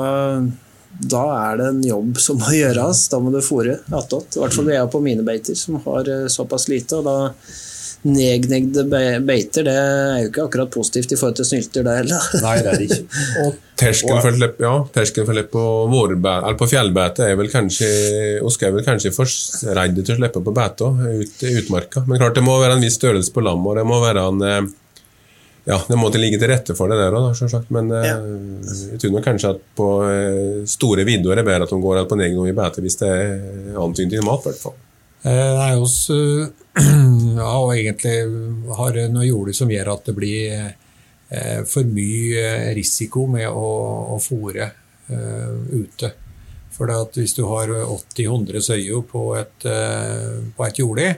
[0.99, 3.07] da, er det en jobb som må gjøres.
[3.12, 4.35] Da må du fôre attåt.
[4.35, 6.99] I hvert fall det er på mine beiter, som har uh, såpass lite.
[6.99, 7.19] og da
[8.07, 8.84] nedgnagde
[9.26, 12.28] beiter, det er jo ikke akkurat positivt i forhold til snylter, det heller.
[12.44, 13.22] Nei, det er det ikke.
[13.42, 15.64] Og terskelen for lepp, ja, terskelen for lepp på,
[16.62, 17.88] på fjellbeite er vel kanskje
[18.38, 19.30] Vi er vel kanskje for
[19.78, 22.05] redde til å slippe på beite ut i utmarka.
[22.07, 24.46] Men klart det må være en viss størrelse på lammet, og det må være en
[24.46, 24.61] eh,
[25.68, 27.66] ja, det må til ligge til rette for det der òg.
[27.74, 28.18] Men eh, ja.
[28.94, 32.05] jeg tror nok kanskje at på eh, store vidder er det bedre at de går
[32.09, 34.78] på nedgående beite hvis det er antydning til mat, i hvert fall.
[35.26, 35.96] Nei, hos
[37.39, 38.16] Ja, og egentlig
[38.74, 43.68] har noe jorda som gjør at det blir eh, for mye risiko med å,
[44.14, 46.11] å fòre eh, ute.
[46.74, 51.09] For hvis du har 80-100 søyer på et, eh, på et jorde,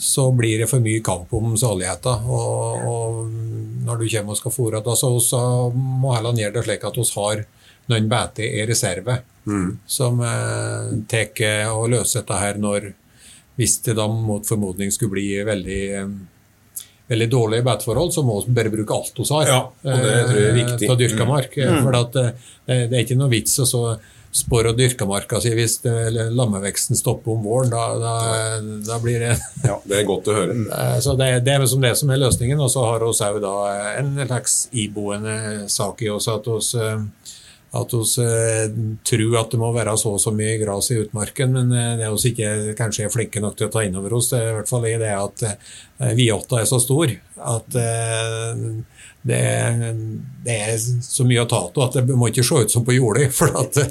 [0.00, 2.26] så blir det for mye kamp om saligheten.
[2.26, 3.20] Og, og,
[3.84, 5.42] når du kommer og skal fôre, så, så
[5.74, 7.44] må heller gjøre det slik at vi har
[7.90, 9.16] noen beiter i reserve
[9.48, 9.70] mm.
[9.88, 12.90] som eh, tar og løser dette her når
[13.58, 15.82] hvis det da mot formodning skulle bli veldig
[17.10, 20.38] veldig dårlige beiteforhold, så må vi bare bruke alt vi har ja, og det tror
[20.38, 20.86] jeg er viktig.
[20.86, 21.56] til dyrka mark.
[21.58, 21.80] Mm.
[21.82, 22.26] For det,
[22.70, 23.80] det, er ikke noe vits å så
[24.30, 25.80] spore dyrka marka si hvis
[26.30, 27.72] lammeveksten stopper om våren.
[27.74, 28.14] Da, da,
[28.86, 29.32] da, blir det
[29.68, 30.54] Ja, Det er godt å høre.
[31.04, 32.62] Så det, det er liksom det som er løsningen.
[32.62, 36.76] Og så har vi òg en slags iboende sak i oss at oss
[37.70, 38.72] at vi eh,
[39.06, 42.06] tror at det må være så og så mye gras i utmarken, men eh, det
[42.06, 44.32] er vi ikke kanskje er flinke nok til å ta inn over oss.
[44.32, 48.64] Det er i hvert fall i det at eh, Viåtta er så stor at eh,
[49.22, 49.40] det,
[50.46, 52.96] det, er så mye å ta av at det må ikke se ut som på
[52.96, 53.28] jordet.
[53.38, 53.86] For det,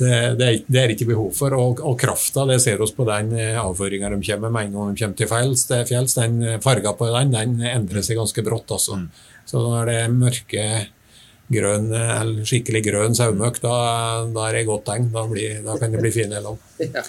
[0.00, 1.54] det, det, er ikke behov for.
[1.54, 4.90] Og, og krafta, det ser oss på den eh, avføringa de kommer med en gang
[4.90, 5.68] de kommer til fjells.
[5.70, 8.74] fjells den farga på den, den endrer seg ganske brått.
[8.74, 8.98] Altså.
[9.04, 9.08] Mm.
[9.46, 10.68] Så når det er mørke
[11.52, 13.74] grønn, eller skikkelig grønn sauemøkk, da,
[14.32, 15.10] da er det godt tegn.
[15.12, 16.40] Da, blir, da kan det bli fine
[16.84, 17.02] Ja.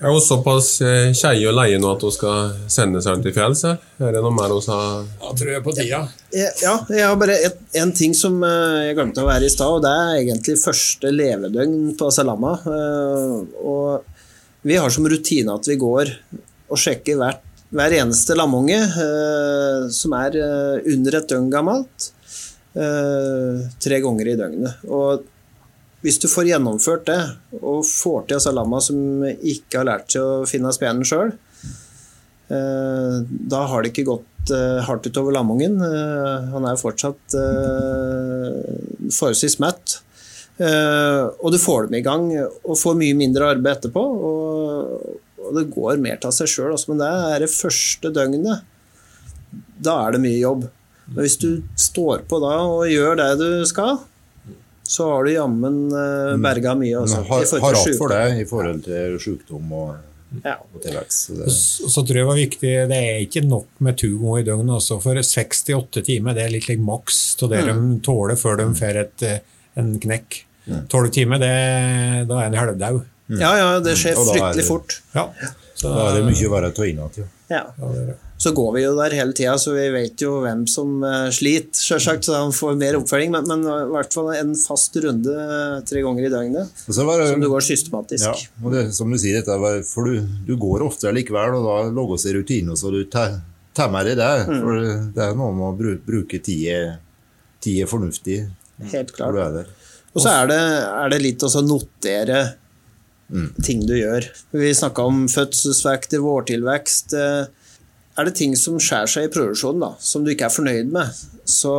[0.00, 3.62] Er hun såpass eh, kjei og leie nå at hun skal sende seg til fjells?
[3.68, 6.00] Er det noe mer hun har Da tror jeg på tida.
[6.32, 9.52] Ja, Ja, jeg har bare et, en ting som eh, jeg glemte å være i
[9.52, 12.56] stad, og det er egentlig første levedøgn på Salama.
[12.64, 16.10] Eh, Og vi har som rutine at vi går
[16.70, 22.19] og sjekker hvert, hver eneste lamunge eh, som er eh, under et døgn gammelt, eh,
[22.72, 24.82] tre ganger i døgnet.
[24.86, 25.24] Og
[26.04, 27.18] hvis du får gjennomført det,
[27.60, 31.32] og får til Salama som ikke har lært seg å finne spenen sjøl,
[32.50, 33.16] Eh,
[33.50, 35.76] Da har det ikke gått eh, hardt utover lamungen.
[35.86, 38.56] Eh, Han er fortsatt eh,
[39.14, 40.00] forholdsvis mett.
[40.58, 44.02] Eh, Og du får dem i gang og får mye mindre arbeid etterpå.
[44.02, 45.20] Og,
[45.54, 46.74] det går mer til seg sjøl.
[46.90, 48.66] Men det er det første døgnet.
[49.82, 50.68] Da er det mye jobb.
[51.10, 53.98] Men hvis du står på da og gjør det du skal,
[54.90, 56.96] så har du jammen eh, berga mye.
[57.02, 59.90] Også, Men har, har hatt for det i forhold til sykdom og,
[60.44, 60.56] Ja.
[60.62, 61.24] og tilvekst.
[61.26, 64.38] Så Så så tror jeg det var viktig, det er ikke nok med to ganger
[64.38, 64.74] i døgnet.
[64.78, 67.74] også, for 68 timer det er litt like maks av det de
[68.06, 69.38] tåler før de får et, eh,
[69.76, 70.44] en knekk.
[70.88, 73.02] 12 timer, det, da er en halvdau.
[73.30, 75.00] ja, ja, det skjer er fryktelig det- fort.
[75.14, 75.26] Ja.
[75.74, 77.24] Så, da er det mye å være inne til.
[77.50, 77.64] Ja.
[77.78, 78.16] ja, det er det.
[78.40, 81.76] Så går vi jo der hele tida, så vi vet jo hvem som eh, sliter,
[81.76, 82.24] sjølsagt.
[82.24, 83.34] så han får mer oppfølging.
[83.34, 86.70] Men, men i hvert fall en fast runde eh, tre ganger i døgnet,
[87.10, 88.24] var som du går systematisk.
[88.24, 88.32] Ja,
[88.64, 92.22] og det, som du sier, var, for du, du går ofte likevel, og da lager
[92.24, 93.02] seg rutiner, så du
[93.76, 94.30] temmer i det.
[94.48, 94.62] Mm.
[94.64, 94.88] For
[95.18, 96.40] det er noe med å bru- bruke
[97.60, 98.40] tida fornuftig
[98.88, 99.36] Helt når klart.
[99.36, 99.70] du er der.
[100.16, 100.58] Og så er det,
[101.04, 102.40] er det litt å notere notere
[103.62, 104.24] ting du gjør.
[104.56, 107.12] Vi snakka om fødselsvekter, vårtilvekst.
[107.14, 107.44] eh,
[108.20, 111.20] Er det ting som skjærer seg i produksjonen da, som du ikke er fornøyd med,
[111.48, 111.72] så,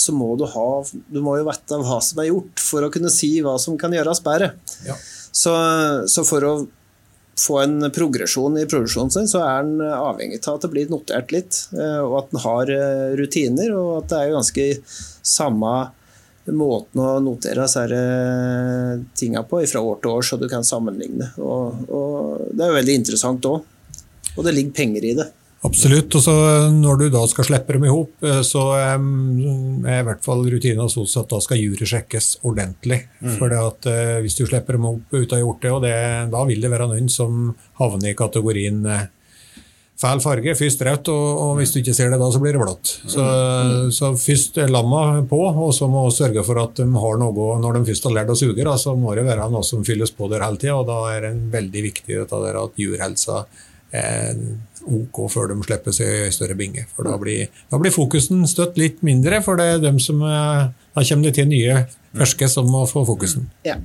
[0.00, 0.68] så må du ha
[1.12, 3.92] Du må jo vite hva som er gjort, for å kunne si hva som kan
[3.92, 4.54] gjøres bedre.
[4.86, 4.96] Ja.
[5.34, 5.52] Så,
[6.08, 6.54] så for å
[7.40, 11.34] få en progresjon i produksjonen sin, så er en avhengig av at det blir notert
[11.34, 14.66] litt, eh, og at en har eh, rutiner, og at det er ganske
[15.26, 15.74] samme
[16.54, 21.32] måten å notere disse eh, tinga på fra år til år, så du kan sammenligne.
[21.42, 23.72] Og, og det er jo veldig interessant òg.
[24.34, 25.28] Og det ligger penger i det.
[25.64, 26.14] Absolutt.
[26.14, 26.34] og så
[26.70, 30.84] Når du da skal slippe dem i hop, eh, så er i hvert fall rutinen
[30.84, 33.04] hos oss at da skal jury sjekkes ordentlig.
[33.38, 35.96] For at eh, Hvis du slipper dem opp ha gjort det, og det,
[36.32, 39.06] da vil det være noen som havner i kategorien eh,
[40.04, 42.60] feil farge, først rødt, og, og hvis du ikke ser det da, så blir det
[42.60, 42.96] blått.
[43.08, 43.24] Så,
[43.94, 47.78] så først lamma på, og så må vi sørge for at de har noe Når
[47.78, 50.28] de først har lært å suge, da, så må det være noe som fylles på
[50.32, 53.46] der hele tida, og da er det veldig viktig at jurhelsa
[54.84, 56.86] ok før de slipper seg i større binge.
[56.96, 60.72] For da blir, da blir fokusen støtt litt mindre, for det er dem som er,
[60.94, 61.84] Da kommer det til nye
[62.14, 63.48] ferske som må få fokusen.
[63.66, 63.78] Ja.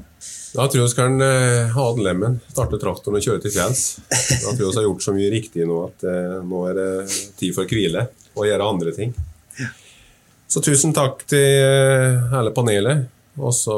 [0.53, 3.83] Da tror jeg vi skal eh, ha den lemmen, starte traktoren og kjøre til fjells.
[4.09, 6.89] Da tror jeg vi har gjort så mye riktig nå at eh, nå er det
[7.37, 9.13] tid for hvile og gjøre andre ting.
[10.49, 13.05] Så tusen takk til eh, hele panelet,
[13.37, 13.77] og så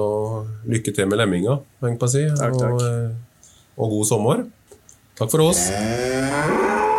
[0.72, 2.24] lykke til med lemminga, å si.
[2.40, 2.78] Takk, takk.
[2.78, 4.45] Og, eh, og god sommer.
[5.22, 6.90] Top for oss.